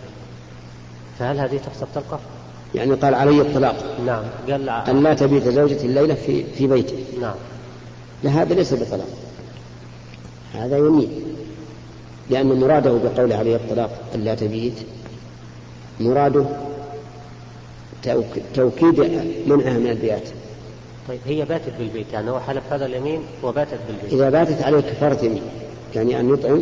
فهل 1.19 1.39
هذه 1.39 1.57
تحسب 1.57 1.87
طلقة؟ 1.95 2.19
يعني 2.75 2.93
قال 2.93 3.15
علي 3.15 3.41
الطلاق. 3.41 3.75
نعم. 4.05 4.23
قال 4.49 4.69
أن 4.69 5.03
لا 5.03 5.13
تبيت 5.13 5.47
زوجتي 5.47 5.85
الليلة 5.85 6.13
في 6.13 6.43
في 6.43 6.67
بيته. 6.67 6.97
نعم. 7.21 7.35
لا 8.23 8.31
هذا 8.31 8.53
ليس 8.53 8.73
بطلاق. 8.73 9.07
هذا 10.53 10.77
يمين 10.77 11.09
لأن 12.29 12.59
مراده 12.59 12.91
بقول 12.91 13.33
عليه 13.33 13.55
الطلاق 13.55 13.99
ألا 14.15 14.35
تبيت. 14.35 14.73
مراده 15.99 16.45
توكيد 18.53 18.99
منعها 19.47 19.77
من 19.77 19.87
البيات 19.89 20.29
طيب 21.07 21.19
هي 21.25 21.45
باتت 21.45 21.73
بالبيت 21.79 22.13
يعني 22.13 22.29
هو 22.29 22.39
حلف 22.39 22.73
هذا 22.73 22.85
اليمين 22.85 23.21
وباتت 23.43 23.79
بالبيت. 23.87 24.13
إذا 24.13 24.29
باتت 24.29 24.61
عليه 24.61 24.79
كفارة 24.79 25.25
يمين 25.25 25.41
يعني 25.95 26.19
أن 26.19 26.33
يطعم 26.33 26.61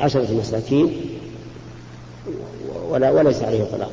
عشرة 0.00 0.32
مساكين 0.32 1.00
ولا 2.88 3.10
وليس 3.10 3.42
عليه 3.42 3.64
طلاق. 3.64 3.92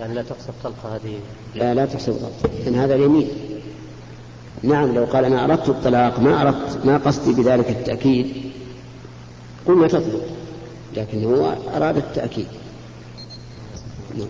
يعني 0.00 0.14
لا 0.14 0.22
تحسب 0.22 0.52
طلقة 0.64 0.96
هذه؟ 0.96 1.18
لا 1.54 1.74
لا 1.74 1.86
تحسب 1.86 2.12
طلاق 2.12 2.52
لأن 2.64 2.74
هذا 2.74 2.94
اليمين. 2.94 3.28
نعم 4.62 4.94
لو 4.94 5.04
قال 5.04 5.24
أنا 5.24 5.44
أردت 5.44 5.68
الطلاق 5.68 6.20
ما 6.20 6.42
أردت 6.42 6.86
ما 6.86 6.96
قصدي 6.96 7.42
بذلك 7.42 7.70
التأكيد. 7.70 8.26
قلنا 9.66 9.88
تطلق 9.88 10.26
لكن 10.96 11.24
هو 11.24 11.54
أراد 11.76 11.96
التأكيد. 11.96 12.46
نعم. 14.14 14.28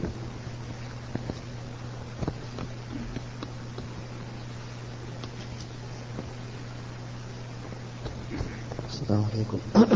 السلام 9.06 9.26
عليكم 9.34 9.58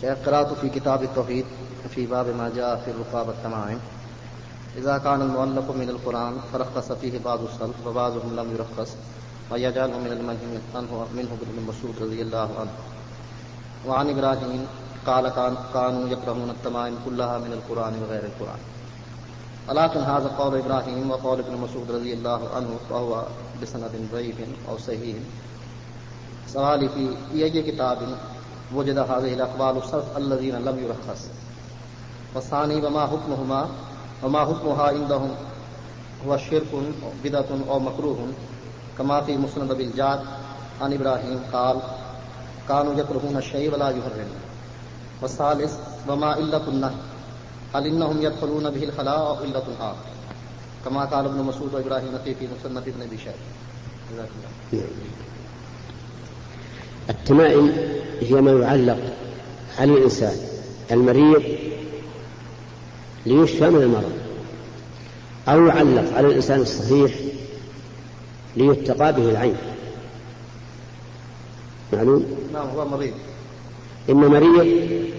شيخ 0.00 0.18
قرأت 0.26 0.52
في 0.62 0.68
كتاب 0.68 1.02
التوحيد 1.02 1.44
في 1.94 2.06
باب 2.06 2.28
ما 2.28 2.50
جاء 2.56 2.76
في 2.84 2.90
الرقاب 2.90 3.30
التمائم 3.30 3.80
إذا 4.78 4.98
كان 4.98 5.22
المؤلف 5.22 5.70
من 5.70 5.88
القرآن 5.88 6.34
فرخص 6.52 6.92
فيه 6.92 7.18
بعض 7.18 7.40
السلف 7.42 7.86
وبعضهم 7.86 8.36
لم 8.36 8.54
يرخص 8.54 8.96
ويجعل 9.50 9.88
من 9.88 10.12
المنهي 10.12 10.58
عنه 10.74 11.06
منه 11.14 11.30
ابن 11.42 11.66
مسعود 11.68 11.94
رضي 12.00 12.22
الله 12.22 12.48
عنه 12.60 12.70
وعن 13.86 14.10
إبراهيم 14.10 14.66
قال 15.06 15.28
كانوا 15.74 16.08
يكرهون 16.08 16.50
التمائم 16.50 16.96
كلها 17.06 17.38
من 17.38 17.52
القرآن 17.52 18.02
وغير 18.02 18.24
القرآن۔ 18.24 18.58
ولكن 19.68 20.00
هذا 20.00 20.28
قول 20.38 20.58
إبراهيم 20.58 21.10
وقول 21.10 21.38
ابن 21.38 21.56
مسعود 21.56 21.90
رضي 21.90 22.12
الله 22.12 22.40
عنه 22.56 22.70
فهو 22.90 23.24
بسند 23.62 23.90
ضعيف 24.12 24.36
أو 24.68 24.78
صحيح 24.78 25.16
سؤالي 26.48 26.88
في 26.88 27.16
أي 27.34 27.62
كتاب 27.62 27.98
وجد 28.74 28.98
هذه 28.98 29.34
الأقوال 29.34 29.76
الصرف 29.76 30.16
الذين 30.16 30.54
لم 30.54 30.76
يرخص۔ 30.78 31.22
والثاني 32.34 32.86
وما 32.86 33.06
حكمهما 33.06 33.68
وما 34.22 34.40
حكمها 34.44 34.82
عندهم۔ 34.82 35.34
هو 36.26 36.36
شرك 36.36 36.70
بدعة 37.24 37.50
أو 37.68 37.78
مكروه 37.78 38.28
كما 38.98 39.20
في 39.20 39.36
مسند 39.36 39.72
بالجاد 39.72 40.20
عن 40.80 40.92
إبراهيم 40.92 41.40
قال 41.52 41.76
كانوا 42.68 42.94
يكرهون 42.94 43.36
الشيء 43.36 43.74
ولا 43.74 43.88
يحرمون 43.90 44.40
والثالث 45.22 45.72
وما 46.08 46.38
إلة 46.38 46.68
النهي 46.68 46.94
هل 47.74 47.86
إنهم 47.86 48.22
يدخلون 48.22 48.70
به 48.70 48.82
الخلاء 48.82 49.18
أو 49.18 49.44
إلة 49.44 49.66
آخر 49.80 50.06
كما 50.84 51.04
قال 51.04 51.24
ابن 51.24 51.42
مسعود 51.42 51.74
وإبراهيم 51.74 52.18
في 52.24 52.48
مسند 52.58 52.88
ابن 52.88 53.02
أبي 53.02 53.18
شيخ 53.18 53.40
جزاك 54.12 54.28
الله 54.72 55.25
التمائم 57.10 57.72
هي 58.20 58.40
ما 58.40 58.52
يعلق 58.52 58.98
على 59.78 59.92
الإنسان 59.92 60.36
المريض 60.90 61.42
ليشفى 63.26 63.70
من 63.70 63.82
المرض 63.82 64.12
أو 65.48 65.66
يعلق 65.66 66.16
على 66.16 66.26
الإنسان 66.26 66.60
الصحيح 66.60 67.12
ليتقى 68.56 69.12
به 69.12 69.30
العين. 69.30 69.56
معلوم؟ 71.92 72.26
نعم 72.52 72.68
هو 72.68 72.88
مريض. 72.88 73.12
إما 74.10 74.28
مريض 74.28 74.66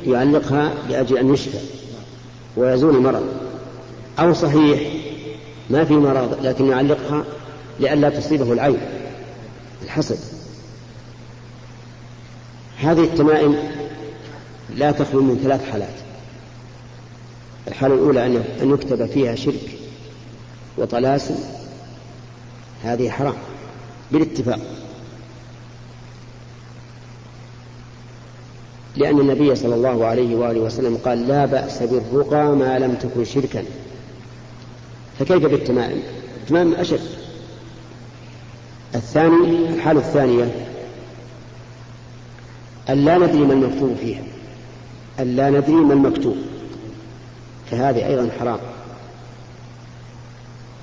يعلقها 0.06 0.74
لأجل 0.90 1.18
أن 1.18 1.34
يشفى 1.34 1.58
ويزول 2.58 2.96
المرض 2.96 3.26
أو 4.20 4.34
صحيح 4.34 4.82
ما 5.70 5.84
في 5.84 5.94
مرض 5.94 6.38
لكن 6.46 6.68
يعلقها 6.68 7.24
لئلا 7.80 8.10
تصيبه 8.10 8.54
العين 8.54 8.80
الحسد 9.84 10.37
هذه 12.78 13.04
التمائم 13.04 13.56
لا 14.76 14.92
تخلو 14.92 15.22
من 15.22 15.40
ثلاث 15.44 15.72
حالات. 15.72 15.94
الحالة 17.68 17.96
الأولى 17.96 18.26
أن 18.62 18.74
يكتب 18.74 19.06
فيها 19.06 19.36
شرك 19.36 19.78
وطلاسم 20.78 21.36
هذه 22.84 23.10
حرام 23.10 23.34
بالاتفاق. 24.12 24.60
لأن 28.96 29.20
النبي 29.20 29.56
صلى 29.56 29.76
الله 29.76 30.06
عليه 30.06 30.36
وآله 30.36 30.60
وسلم 30.60 30.98
قال 30.98 31.28
لا 31.28 31.46
بأس 31.46 31.84
بالرقى 31.84 32.56
ما 32.56 32.80
لم 32.80 32.96
تكن 32.96 33.26
شركا. 33.26 33.64
فكيف 35.20 35.46
بالتمائم؟ 35.46 36.02
التمائم 36.42 36.74
أشد. 36.74 37.02
الثاني 38.96 39.70
الحالة 39.70 40.00
الثانية 40.00 40.68
أن 42.90 43.06
لا 43.06 43.18
ندري 43.18 43.40
ما 43.40 43.54
المكتوب 43.54 43.96
فيها. 44.02 44.22
أن 45.20 45.36
لا 45.36 45.50
ندري 45.50 45.74
ما 45.76 45.94
المكتوب. 45.94 46.38
فهذه 47.72 48.08
أيضا 48.08 48.30
حرام. 48.40 48.60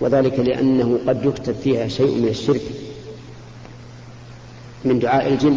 وذلك 0.00 0.38
لأنه 0.38 0.98
قد 1.08 1.24
يكتب 1.24 1.54
فيها 1.54 1.88
شيء 1.88 2.18
من 2.18 2.28
الشرك 2.28 2.62
من 4.84 4.98
دعاء 4.98 5.28
الجن 5.32 5.56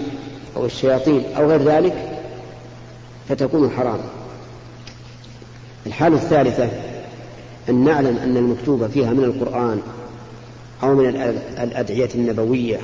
أو 0.55 0.65
الشياطين 0.65 1.23
أو 1.37 1.49
غير 1.49 1.61
ذلك 1.63 2.19
فتكون 3.29 3.69
حرام. 3.77 3.99
الحالة 5.85 6.15
الثالثة 6.15 6.69
أن 7.69 7.85
نعلم 7.85 8.17
أن 8.17 8.37
المكتوب 8.37 8.87
فيها 8.87 9.13
من 9.13 9.23
القرآن 9.23 9.81
أو 10.83 10.95
من 10.95 11.11
الأد- 11.13 11.59
الأدعية 11.59 12.09
النبوية 12.15 12.79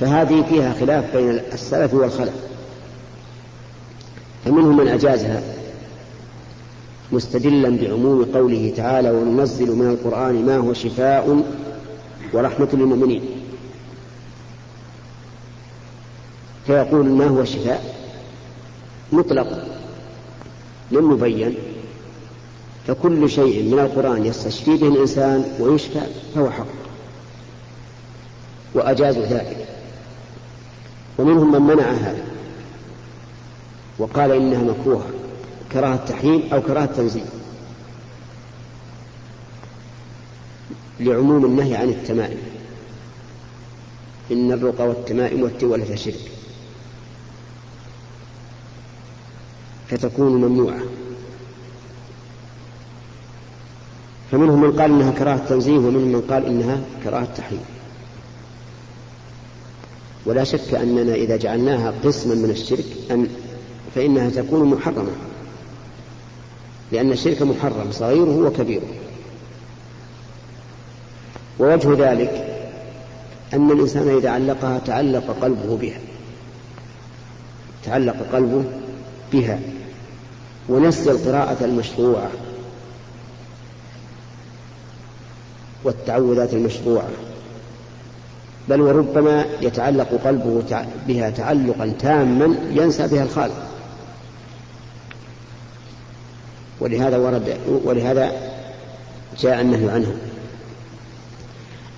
فهذه 0.00 0.44
فيها 0.48 0.74
خلاف 0.80 1.16
بين 1.16 1.40
السلف 1.52 1.94
والخلف. 1.94 2.34
فمنهم 4.44 4.76
من 4.76 4.88
أجازها 4.88 5.42
مستدلا 7.12 7.76
بعموم 7.76 8.24
قوله 8.24 8.72
تعالى 8.76 9.10
وننزل 9.10 9.76
من 9.76 9.90
القرآن 9.90 10.46
ما 10.46 10.56
هو 10.56 10.72
شفاء 10.72 11.42
ورحمة 12.32 12.68
للمؤمنين 12.72 13.22
فيقول 16.66 17.06
ما 17.06 17.26
هو 17.26 17.40
الشفاء 17.40 17.94
مطلق 19.12 19.64
لم 20.90 21.12
يبين. 21.12 21.54
فكل 22.86 23.30
شيء 23.30 23.62
من 23.62 23.78
القرآن 23.78 24.26
يستشفي 24.26 24.76
به 24.76 24.88
الإنسان 24.88 25.44
ويشفى 25.60 26.00
فهو 26.34 26.50
حق. 26.50 26.66
وأجازوا 28.74 29.22
ذلك. 29.22 29.67
ومنهم 31.18 31.52
من 31.52 31.62
منع 31.62 31.90
هذا. 31.90 32.24
وقال 33.98 34.30
إنها 34.30 34.62
مكروهة 34.62 35.10
كراهة 35.72 35.96
تحريم 35.96 36.42
أو 36.52 36.62
كراهة 36.62 36.86
تنزيل 36.86 37.24
لعموم 41.00 41.44
النهي 41.44 41.76
عن 41.76 41.88
التمائم. 41.88 42.38
إن 44.32 44.52
الرقى 44.52 44.88
والتمائم 44.88 45.42
والتولة 45.42 45.94
شرك. 45.94 46.30
فتكون 49.88 50.32
ممنوعة. 50.32 50.80
فمنهم 54.30 54.60
من 54.60 54.80
قال 54.80 54.90
إنها 54.90 55.10
كراهة 55.10 55.46
تنزيه 55.48 55.78
ومنهم 55.78 56.08
من 56.08 56.20
قال 56.30 56.46
إنها 56.46 56.80
كراهة 57.04 57.24
تحريم. 57.24 57.77
ولا 60.26 60.44
شك 60.44 60.74
أننا 60.74 61.14
إذا 61.14 61.36
جعلناها 61.36 61.94
قسما 62.04 62.34
من 62.34 62.50
الشرك 62.50 62.84
أن 63.10 63.28
فإنها 63.94 64.30
تكون 64.30 64.70
محرمة. 64.70 65.12
لأن 66.92 67.12
الشرك 67.12 67.42
محرم 67.42 67.92
صغيره 67.92 68.36
وكبيره. 68.36 68.88
ووجه 71.58 72.10
ذلك 72.10 72.64
أن 73.54 73.70
الإنسان 73.70 74.16
إذا 74.16 74.30
علقها 74.30 74.78
تعلق 74.78 75.36
قلبه 75.42 75.76
بها. 75.76 76.00
تعلق 77.84 78.16
قلبه 78.32 78.64
بها. 79.32 79.60
ونسي 80.68 81.10
القراءة 81.10 81.64
المشروعة 81.64 82.30
والتعوذات 85.84 86.52
المشروعة. 86.52 87.08
بل 88.68 88.80
وربما 88.80 89.44
يتعلق 89.60 90.08
قلبه 90.24 90.62
بها 91.06 91.30
تعلقا 91.30 91.92
تاما 91.98 92.56
ينسى 92.70 93.08
بها 93.08 93.22
الخالق. 93.22 93.62
ولهذا 96.80 97.16
ورد 97.16 97.58
ولهذا 97.84 98.32
جاء 99.40 99.60
النهي 99.60 99.90
عنه. 99.90 100.16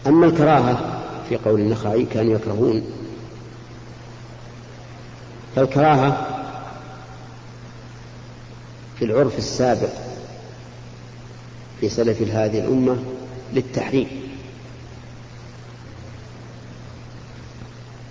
أما 0.06 0.26
الكراهة 0.26 1.00
في 1.28 1.36
قول 1.36 1.60
النخعي 1.60 2.04
كانوا 2.04 2.34
يكرهون. 2.34 2.82
فالكراهة 5.56 6.26
في 8.98 9.04
العرف 9.04 9.38
السابق 9.38 9.90
في 11.80 11.88
سلف 11.88 12.22
هذه 12.22 12.58
الأمة 12.58 12.96
للتحريم. 13.52 14.08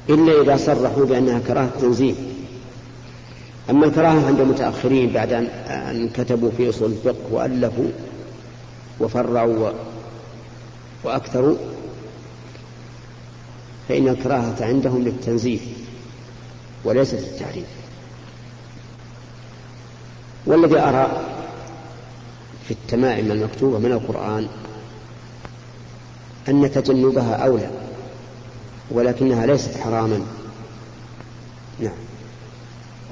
إلا 0.09 0.41
إذا 0.41 0.57
صرحوا 0.57 1.05
بأنها 1.05 1.39
كراهة 1.39 1.71
تنزيه. 1.81 2.13
أما 3.69 3.85
الكراهة 3.85 4.27
عند 4.27 4.39
المتأخرين 4.39 5.13
بعد 5.13 5.33
أن 5.33 6.09
كتبوا 6.09 6.51
في 6.57 6.69
أصول 6.69 6.91
الفقه 6.91 7.31
وألفوا 7.31 7.89
وفرعوا 8.99 9.71
وأكثروا 11.03 11.55
فإن 13.89 14.07
الكراهة 14.07 14.55
عندهم 14.61 15.03
للتنزيه 15.03 15.59
وليست 16.83 17.15
للتحريم 17.15 17.65
والذي 20.45 20.79
أرى 20.79 21.21
في 22.67 22.71
التمائم 22.71 23.31
المكتوبة 23.31 23.79
من 23.79 23.91
القرآن 23.91 24.47
أن 26.49 26.71
تجنبها 26.71 27.35
أولى. 27.35 27.69
ولكنها 28.91 29.45
ليست 29.45 29.77
حراما 29.77 30.21
نعم 31.79 31.97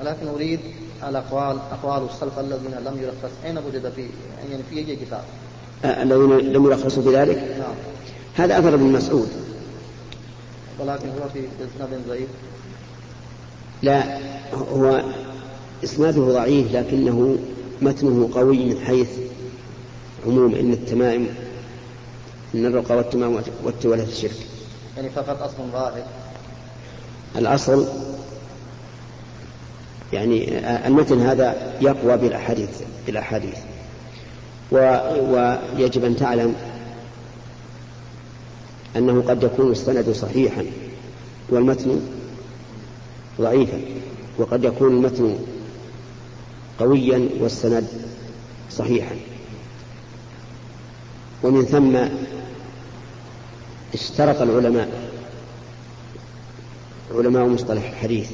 ولكن 0.02 0.28
أريد 0.28 0.60
الأقوال 1.04 1.58
أقوال 1.72 2.10
السلف 2.10 2.40
الذين 2.40 2.72
لم 2.72 2.98
يرخص 3.02 3.34
أين 3.46 3.58
وجد 3.58 3.92
في 3.96 4.02
يعني 4.52 4.64
في 4.70 4.78
أي 4.78 4.96
كتاب؟ 4.96 5.24
آه، 5.86 6.04
الذين 6.04 6.54
لم 6.54 6.66
يرخصوا 6.66 7.04
بذلك؟ 7.04 7.38
نعم 7.38 7.76
هذا 8.36 8.60
أثر 8.60 8.74
ابن 8.74 8.84
مسعود 8.84 9.30
ولكن 10.80 11.10
هو 11.10 11.30
في 11.34 11.40
إسناد 11.40 12.08
ضعيف 12.08 12.28
لا 13.84 14.20
هو 14.54 15.04
إسناده 15.84 16.22
ضعيف 16.22 16.72
لكنه 16.72 17.38
متنه 17.82 18.30
قوي 18.34 18.66
من 18.66 18.80
حيث 18.86 19.10
عموم 20.28 20.56
إن 20.56 20.74
التمائم 20.74 21.28
إن 22.56 22.66
الرقى 22.66 22.98
والتمام 22.98 23.42
والتولة 23.64 24.04
الشرك 24.04 24.38
يعني 24.98 25.10
فقط 25.10 25.42
أصل 25.42 25.72
ظاهر 25.72 26.04
الأصل 27.36 27.88
يعني 30.14 30.60
المتن 30.88 31.22
هذا 31.22 31.76
يقوى 31.82 32.18
بالأحاديث 32.18 32.82
بالأحاديث. 33.06 33.58
ويجب 34.72 36.06
أن 36.06 36.18
تعلم 36.18 36.56
أنه 38.96 39.24
قد 39.28 39.44
يكون 39.44 39.72
السند 39.72 40.12
صحيحا 40.12 40.66
والمتن 41.50 42.02
ضعيفا 43.42 43.80
وقد 44.38 44.64
يكون 44.64 44.88
المتن 44.88 45.38
قويا 46.80 47.30
والسند 47.40 47.88
صحيحا. 48.72 49.16
ومن 51.44 51.66
ثم 51.66 51.98
اشترط 53.94 54.42
العلماء 54.42 54.90
علماء 57.16 57.46
مصطلح 57.46 57.90
الحديث 57.90 58.30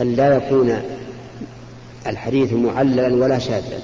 أن 0.00 0.14
لا 0.14 0.36
يكون 0.36 0.82
الحديث 2.06 2.52
معللا 2.52 3.24
ولا 3.24 3.38
شاذا. 3.38 3.80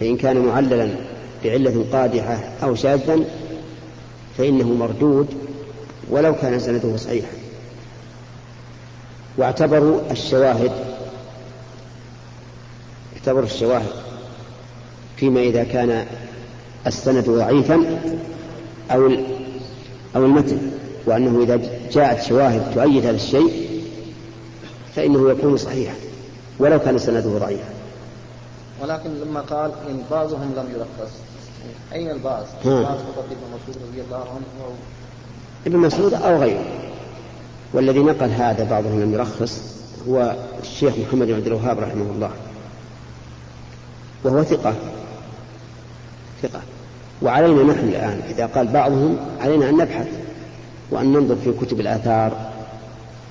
فإن 0.00 0.16
كان 0.16 0.38
معللا 0.38 0.88
بعلة 1.44 1.86
قادحة 1.92 2.38
أو 2.62 2.74
شاذا 2.74 3.20
فإنه 4.38 4.74
مردود 4.74 5.28
ولو 6.10 6.34
كان 6.34 6.60
سنده 6.60 6.96
صحيحا. 6.96 7.32
واعتبروا 9.36 10.00
الشواهد 10.10 10.72
اعتبروا 13.16 13.46
الشواهد 13.46 13.92
فيما 15.16 15.40
إذا 15.40 15.64
كان 15.64 16.06
السند 16.86 17.30
ضعيفا 17.30 18.00
أو 18.90 19.10
أو 20.16 20.24
المتن 20.24 20.58
وأنه 21.06 21.42
إذا 21.42 21.60
جاءت 21.92 22.22
شواهد 22.22 22.74
تؤيد 22.74 23.06
هذا 23.06 23.16
الشيء 23.16 23.80
فإنه 24.96 25.30
يكون 25.30 25.56
صحيحا 25.56 25.94
ولو 26.58 26.78
كان 26.78 26.98
سنده 26.98 27.38
ضعيفا. 27.38 27.74
ولكن 28.82 29.10
لما 29.10 29.40
قال 29.40 29.72
إن 29.90 30.02
بعضهم 30.10 30.52
لم 30.56 30.66
يرخص 30.74 31.12
أين 31.92 32.10
البعض؟ 32.10 32.44
بعض 32.64 32.98
فقط 32.98 33.24
ابن 33.30 33.46
مسعود 33.54 33.88
رضي 33.88 34.00
الله 34.00 34.16
عنه 34.16 34.66
أو 34.66 34.72
ابن 35.66 35.78
مسعود 35.78 36.14
أو 36.14 36.36
غيره. 36.36 36.64
والذي 37.72 37.98
نقل 37.98 38.30
هذا 38.30 38.64
بعضهم 38.70 39.00
لم 39.00 39.12
يرخص 39.12 39.60
هو 40.08 40.36
الشيخ 40.62 40.94
محمد 40.98 41.26
بن 41.26 41.34
عبد 41.34 41.46
الوهاب 41.46 41.78
رحمه 41.78 42.10
الله 42.14 42.30
وهو 44.24 44.42
ثقة. 44.42 44.74
ثقة. 46.42 46.60
وعلينا 47.22 47.62
نحن 47.62 47.88
الآن 47.88 48.20
إذا 48.30 48.46
قال 48.46 48.66
بعضهم 48.66 49.16
علينا 49.40 49.68
أن 49.68 49.76
نبحث 49.76 50.08
وأن 50.90 51.12
ننظر 51.12 51.36
في 51.36 51.52
كتب 51.52 51.80
الآثار 51.80 52.52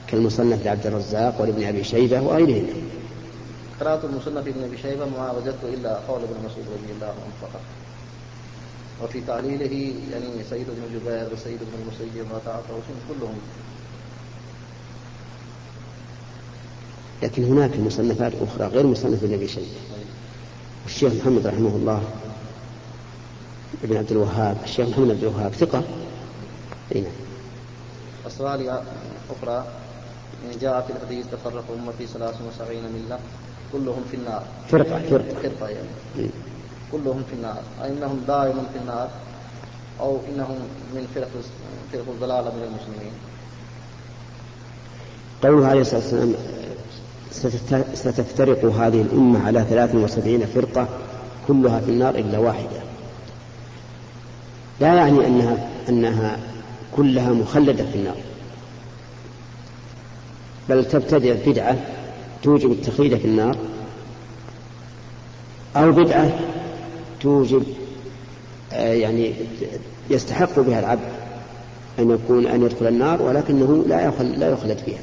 كالمصنف 0.07 0.65
لعبد 0.65 0.87
الرزاق 0.87 1.41
ولابن 1.41 1.63
أبي 1.63 1.83
شيبة 1.83 2.21
وغيرهم. 2.21 2.67
قرأت 3.79 4.03
المصنف 4.03 4.47
ابن 4.47 4.63
أبي 4.63 4.77
شيبة 4.77 5.05
ما 5.05 5.31
وجدت 5.31 5.63
إلا 5.63 5.99
قول 6.07 6.21
ابن 6.21 6.35
مسعود 6.45 6.65
رضي 6.83 6.93
الله 6.95 7.07
عنه 7.07 7.33
فقط. 7.41 7.61
وفي 9.03 9.21
تعليله 9.21 9.93
يعني 10.11 10.25
سيد 10.49 10.67
بن 10.67 10.99
جبير 10.99 11.27
وسيد 11.33 11.59
بن 11.59 11.81
المسيب 11.81 12.25
وطاعة 12.35 12.63
كلهم. 13.09 13.37
لكن 17.23 17.43
هناك 17.43 17.79
مصنفات 17.79 18.33
أخرى 18.41 18.67
غير 18.67 18.87
مصنف 18.87 19.23
ابن 19.23 19.33
أبي 19.33 19.47
شيبة. 19.47 19.67
والشيخ 20.83 21.13
محمد 21.13 21.47
رحمه 21.47 21.75
الله 21.75 22.03
ابن 23.83 23.97
عبد 23.97 24.11
الوهاب 24.11 24.57
الشيخ 24.63 24.89
محمد 24.89 25.09
عبد 25.09 25.23
الوهاب 25.23 25.53
ثقة. 25.53 25.83
أي 26.95 27.01
نعم. 27.01 27.11
السؤال 28.25 28.69
أخرى 29.39 29.65
جاء 30.61 30.81
في 30.81 30.93
الحديث 30.93 31.25
تفرق 31.31 31.63
أمتي 31.73 32.05
ثلاث 32.13 32.35
وسبعين 32.47 32.83
ملة 32.83 33.19
كلهم 33.73 34.03
في 34.11 34.17
النار. 34.17 34.43
فرقة 34.69 34.99
فرقة. 35.09 35.33
فرقة 35.43 35.69
يعني. 35.69 36.29
كلهم 36.91 37.23
في 37.29 37.33
النار. 37.35 37.61
أئنهم 37.83 38.19
دائما 38.27 38.63
في 38.73 38.79
النار 38.81 39.09
أو 39.99 40.17
إنهم 40.33 40.55
من 40.95 41.07
فرق 41.15 41.29
فرق 41.93 42.03
الضلالة 42.09 42.49
من 42.55 42.63
المسلمين. 42.63 43.13
قوله 45.43 45.67
عليه 45.67 45.81
الصلاة 45.81 45.99
والسلام 46.01 46.33
ستفت- 47.31 47.95
ستفترق 47.95 48.65
هذه 48.65 49.01
الأمة 49.01 49.47
على 49.47 49.65
73 49.69 50.45
فرقة 50.45 50.87
كلها 51.47 51.79
في 51.79 51.91
النار 51.91 52.15
إلا 52.15 52.37
واحدة. 52.39 52.81
لا 54.83 54.95
يعني 54.95 55.27
أنها 55.27 55.69
أنها 55.89 56.37
كلها 56.95 57.29
مخلدة 57.29 57.85
في 57.85 57.95
النار. 57.95 58.17
بل 60.69 60.85
تبتدع 60.85 61.35
بدعة 61.45 61.77
توجب 62.43 62.71
التخليد 62.71 63.17
في 63.17 63.25
النار 63.25 63.57
أو 65.75 65.91
بدعة 65.91 66.39
توجب 67.21 67.63
آه، 68.73 68.93
يعني 68.93 69.33
يستحق 70.09 70.59
بها 70.59 70.79
العبد 70.79 71.09
أن 71.99 72.11
يكون 72.11 72.47
أن 72.47 72.63
يدخل 72.63 72.87
النار 72.87 73.21
ولكنه 73.21 73.85
لا 73.87 74.05
يخل 74.05 74.39
لا 74.39 74.49
يخلد 74.49 74.77
فيها. 74.77 75.01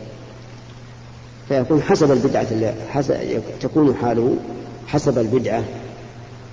فيكون 1.48 1.82
حسب 1.82 2.12
البدعة 2.12 2.74
حسب 2.88 3.42
تكون 3.60 3.94
حاله 3.94 4.36
حسب 4.86 5.18
البدعة 5.18 5.64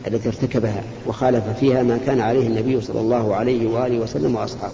التي 0.08 0.30
ارتكبها 0.30 0.84
وخالف 1.08 1.47
فيها 1.60 1.84
ما 1.84 1.97
كان 2.05 2.22
عليه 2.22 2.47
النبي 2.47 2.82
صلى 2.82 2.99
الله 2.99 3.36
عليه 3.36 3.68
وآله 3.70 3.99
وسلم 3.99 4.36
وأصحابه. 4.36 4.74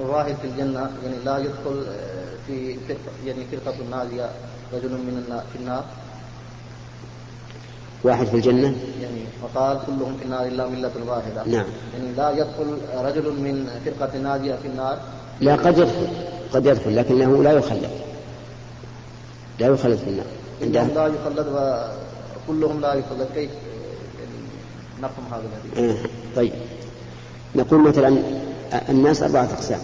الواحد 0.00 0.34
في 0.34 0.46
الجنة 0.46 0.80
يعني 0.80 1.16
لا 1.24 1.38
يدخل 1.38 1.84
آه، 1.88 2.34
في 2.46 2.76
فرقة 2.88 2.98
يعني 3.26 3.44
فرقة 3.52 3.74
ناجية 3.90 4.30
رجل 4.74 4.88
من 4.88 5.24
النار 5.26 5.44
في 5.52 5.58
النار. 5.58 5.84
واحد 8.04 8.26
في 8.26 8.34
الجنة؟ 8.34 8.76
يعني 9.02 9.20
وقال 9.42 9.78
كلهم 9.86 10.16
في 10.18 10.24
النار 10.24 10.46
إلا 10.46 10.68
ملة 10.68 10.90
واحدة 11.06 11.44
نعم. 11.46 11.66
يعني 11.94 12.12
لا 12.16 12.30
يدخل 12.30 12.78
رجل 12.94 13.32
من 13.32 13.80
فرقة 13.84 14.18
ناجية 14.18 14.54
في 14.54 14.68
النار. 14.68 14.98
لا 15.40 15.54
قد 15.54 15.78
يدخل 15.78 16.08
قد 16.52 16.66
يدخل 16.66 16.96
لكنه 16.96 17.42
لا 17.42 17.52
يخلد. 17.52 17.90
لا 19.58 19.66
يخلد 19.66 19.98
في 19.98 20.10
النار. 20.10 20.26
عنده 20.62 20.82
لا 20.82 21.06
يخلد 21.06 21.46
وكلهم 22.48 22.80
لا 22.80 22.94
يخلد 22.94 23.28
كيف؟ 23.34 23.50
نفهم 25.02 25.24
هذا 25.32 25.42
الحديث. 25.42 25.96
آه. 25.96 26.08
طيب. 26.36 26.52
نقول 27.54 27.80
مثلا 27.80 28.16
الناس 28.88 29.22
أربعة 29.22 29.44
أقسام. 29.44 29.80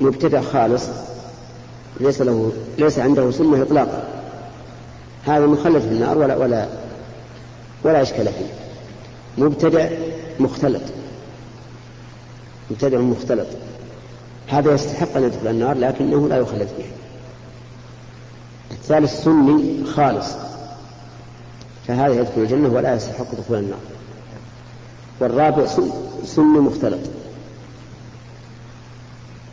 مبتدع 0.00 0.40
خالص 0.40 0.84
ليس 2.00 2.22
له 2.22 2.52
ليس 2.78 2.98
عنده 2.98 3.30
سنة 3.30 3.62
إطلاقا. 3.62 4.04
هذا 5.24 5.46
مخلد 5.46 5.82
في 5.82 5.88
النار 5.88 6.18
ولا 6.18 6.36
ولا 6.36 6.68
ولا 7.84 8.02
إشكال 8.02 8.24
فيه. 8.24 8.52
مبتدع 9.38 9.88
مختلط. 10.40 10.82
مبتدع 12.70 12.98
مختلط. 12.98 13.46
هذا 14.48 14.74
يستحق 14.74 15.16
أن 15.16 15.22
يدخل 15.22 15.46
النار 15.46 15.76
لكنه 15.76 16.28
لا 16.28 16.36
يخلد 16.36 16.68
فيها 16.76 16.92
الثالث 18.70 19.24
سني 19.24 19.84
خالص. 19.84 20.41
فهذا 21.96 22.14
يدخل 22.20 22.40
الجنة 22.42 22.68
ولا 22.68 22.94
يستحق 22.94 23.34
دخول 23.34 23.58
النار. 23.58 23.78
والرابع 25.20 25.66
سن- 25.66 25.92
سني 26.24 26.58
مختلط. 26.58 27.00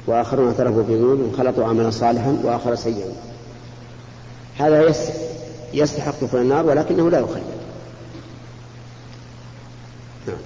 وآخرون 0.07 0.47
اعترفوا 0.47 0.83
بذنوبهم 0.83 1.31
خلطوا 1.37 1.65
عملا 1.65 1.89
صالحا 1.89 2.37
وآخر 2.43 2.75
سيئا. 2.75 3.11
هذا 4.59 4.81
يس 4.89 4.97
يستحق 5.73 6.21
دخول 6.21 6.41
النار 6.41 6.65
ولكنه 6.65 7.09
لا 7.09 7.19
يخلد 7.19 7.43
نعم. 10.27 10.37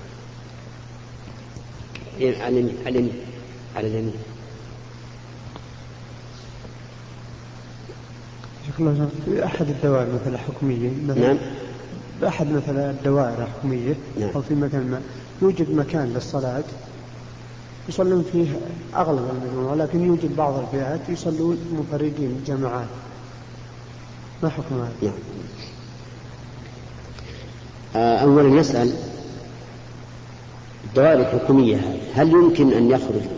إيه، 2.20 2.44
على 2.44 2.50
اليمين 2.60 2.78
على 2.86 3.10
على 3.76 3.88
شيخ 8.66 8.76
في 9.26 9.46
أحد 9.46 9.68
الدوائر 9.70 10.08
مثلا 10.22 10.38
حكمية 10.38 10.90
مثلا 11.08 11.28
نعم. 11.28 11.38
بأحد 12.24 12.52
مثلا 12.52 12.90
الدوائر 12.92 13.44
الحكومية 13.44 13.96
نعم. 14.20 14.30
أو 14.36 14.42
في 14.42 14.56
مكان 14.56 14.92
ما 14.92 15.02
يوجد 15.42 15.72
مكان 15.72 16.14
للصلاة 16.14 16.64
يصلون 17.90 18.26
فيه 18.32 18.48
أغلب 18.96 19.30
المجموعة 19.30 19.72
ولكن 19.72 20.06
يوجد 20.06 20.36
بعض 20.36 20.60
الفئات 20.60 21.00
يصلون 21.10 21.58
منفردين 21.72 22.44
جماعات 22.48 22.88
ما 24.44 24.50
حكم 24.50 24.76
هذا؟ 24.76 24.92
نعم 25.02 25.14
آه، 27.96 28.18
أولا 28.18 28.60
نسأل 28.60 28.94
الدوائر 30.86 31.20
الحكومية 31.20 31.98
هل 32.16 32.32
يمكن 32.32 32.74
أن 32.74 32.92
يخرجوا 32.92 33.38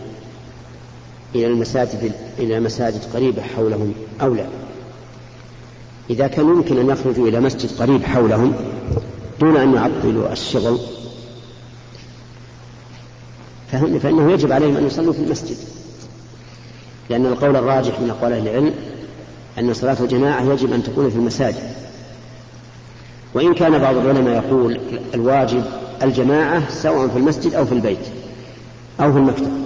إلى 1.35 1.47
المساجد 1.47 2.11
إلى 2.39 2.59
مساجد 2.59 3.01
قريبة 3.13 3.41
حولهم 3.41 3.93
أو 4.21 4.33
لا؟ 4.33 4.64
إذا 6.09 6.27
كان 6.27 6.45
يمكن 6.45 6.77
أن 6.77 6.89
يخرجوا 6.89 7.27
إلى 7.27 7.39
مسجد 7.39 7.69
قريب 7.79 8.03
حولهم 8.03 8.53
دون 9.39 9.57
أن 9.57 9.73
يعطلوا 9.73 10.31
الشغل 10.31 10.79
فإنه 13.71 14.31
يجب 14.31 14.51
عليهم 14.51 14.77
أن 14.77 14.85
يصلوا 14.85 15.13
في 15.13 15.19
المسجد. 15.19 15.57
لأن 17.09 17.25
القول 17.25 17.55
الراجح 17.55 17.99
من 17.99 18.09
أقوال 18.09 18.33
أهل 18.33 18.47
العلم 18.47 18.73
أن 19.59 19.73
صلاة 19.73 19.97
الجماعة 19.99 20.53
يجب 20.53 20.73
أن 20.73 20.83
تكون 20.83 21.09
في 21.09 21.15
المساجد. 21.15 21.63
وإن 23.33 23.53
كان 23.53 23.77
بعض 23.77 23.95
العلماء 23.95 24.43
يقول 24.43 24.79
الواجب 25.13 25.63
الجماعة 26.03 26.69
سواء 26.69 27.07
في 27.07 27.17
المسجد 27.17 27.53
أو 27.53 27.65
في 27.65 27.71
البيت 27.71 28.07
أو 28.99 29.11
في 29.11 29.17
المكتب. 29.17 29.65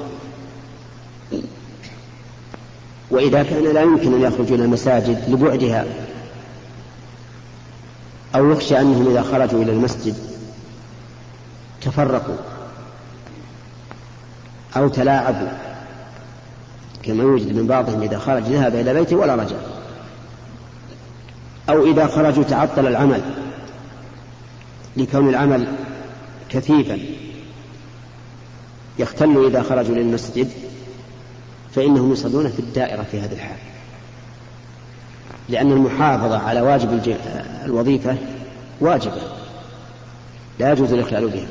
وإذا 3.11 3.43
كان 3.43 3.63
لا 3.63 3.81
يمكن 3.81 4.13
أن 4.13 4.21
يخرجوا 4.21 4.55
إلى 4.55 4.65
المساجد 4.65 5.23
لبعدها 5.29 5.85
أو 8.36 8.51
يخشى 8.51 8.80
أنهم 8.80 9.07
إذا 9.07 9.21
خرجوا 9.21 9.63
إلى 9.63 9.71
المسجد 9.71 10.15
تفرقوا 11.82 12.38
أو 14.77 14.88
تلاعبوا 14.88 15.49
كما 17.03 17.23
يوجد 17.23 17.55
من 17.55 17.67
بعضهم 17.67 18.01
إذا 18.01 18.19
خرج 18.19 18.43
ذهب 18.43 18.75
إلى 18.75 18.93
بيته 18.93 19.15
ولا 19.15 19.36
رجع 19.36 19.55
أو 21.69 21.86
إذا 21.91 22.07
خرجوا 22.07 22.43
تعطل 22.43 22.88
العمل 22.88 23.21
لكون 24.97 25.30
العمل 25.30 25.67
كثيفا 26.49 26.99
يختل 28.99 29.45
إذا 29.45 29.63
خرجوا 29.63 29.95
للمسجد 29.95 30.51
فإنهم 31.75 32.13
يصلون 32.13 32.49
في 32.49 32.59
الدائرة 32.59 33.03
في 33.11 33.19
هذا 33.19 33.34
الحال. 33.34 33.57
لأن 35.49 35.71
المحافظة 35.71 36.37
على 36.37 36.61
واجب 36.61 37.17
الوظيفة 37.65 38.17
واجبة. 38.81 39.21
لا 40.59 40.71
يجوز 40.71 40.93
الإخلال 40.93 41.29
بها 41.29 41.47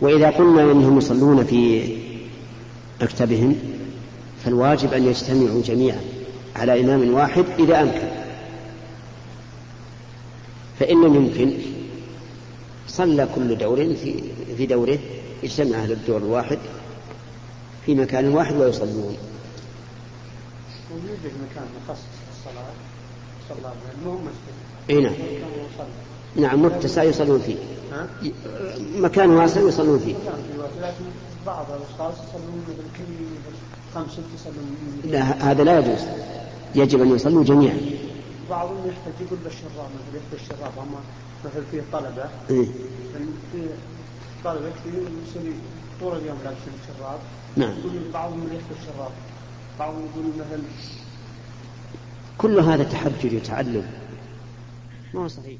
وإذا 0.00 0.30
قلنا 0.30 0.62
إنهم 0.62 0.98
يصلون 0.98 1.44
في 1.44 1.88
مكتبهم 3.02 3.56
فالواجب 4.44 4.92
أن 4.92 5.06
يجتمعوا 5.06 5.62
جميعا 5.62 6.00
على 6.56 6.80
إمام 6.80 7.14
واحد 7.14 7.44
إذا 7.58 7.82
أمكن. 7.82 8.08
فإن 10.80 11.04
لم 11.04 11.14
يمكن 11.14 11.52
صلى 12.88 13.28
كل 13.34 13.58
دور 13.58 13.76
في 13.76 14.22
في 14.56 14.66
دوره 14.66 14.98
يجتمع 15.42 15.76
أهل 15.76 15.92
الدور 15.92 16.16
الواحد 16.18 16.58
في 17.86 17.94
مكان 17.94 18.28
واحد 18.28 18.56
ويصلون. 18.56 19.16
ويوجد 20.90 21.32
مكان 21.50 21.64
مخصص 21.88 22.04
للصلاة. 22.28 22.91
مو 24.04 24.12
مسجد؟ 24.12 24.90
إي 24.90 25.00
نعم. 25.00 25.12
يصلي 25.12 26.46
نعم 26.46 26.62
متسع 26.62 27.02
يصلون 27.02 27.40
فيه. 27.40 27.56
مكان 28.96 29.30
واسع 29.30 29.60
يصلون 29.60 29.98
فيه. 29.98 30.14
لكن 30.82 31.04
بعض 31.46 31.66
الأشخاص 31.70 32.14
يصلون 32.14 32.64
خمس 33.94 34.12
يصلون 34.34 34.76
لا 35.04 35.50
هذا 35.50 35.64
لا 35.64 35.78
يجوز. 35.78 36.00
يجب 36.74 37.02
أن 37.02 37.14
يصلوا 37.14 37.44
جميعا. 37.44 37.80
بعضهم 38.50 38.88
يحتاج 38.88 39.26
يقول 39.26 39.38
بالشراب 39.44 39.90
مثل 39.94 40.16
يحتاج 40.16 40.40
الشراب 40.40 40.72
أما 40.78 41.00
مثل 41.44 41.62
في 41.70 41.82
طلبة. 41.92 42.24
إيه. 42.50 42.66
في 43.52 43.68
طلبة 44.44 44.70
كثير 44.70 45.02
يصير 45.28 45.52
طول 46.00 46.16
اليوم 46.18 46.38
لابسين 46.44 46.72
الشراب 46.82 47.18
نعم. 47.56 47.78
يقول 47.78 47.92
بعضهم 48.12 48.42
يحتاج 48.46 48.76
الشراب 48.80 49.10
بعضهم 49.78 50.00
يقول 50.14 50.32
مثلا 50.38 50.62
كل 52.42 52.58
هذا 52.60 52.84
تحجر 52.84 53.32
يتعلم 53.32 53.84
ما 55.14 55.20
هو 55.22 55.28
صحيح؟ 55.28 55.58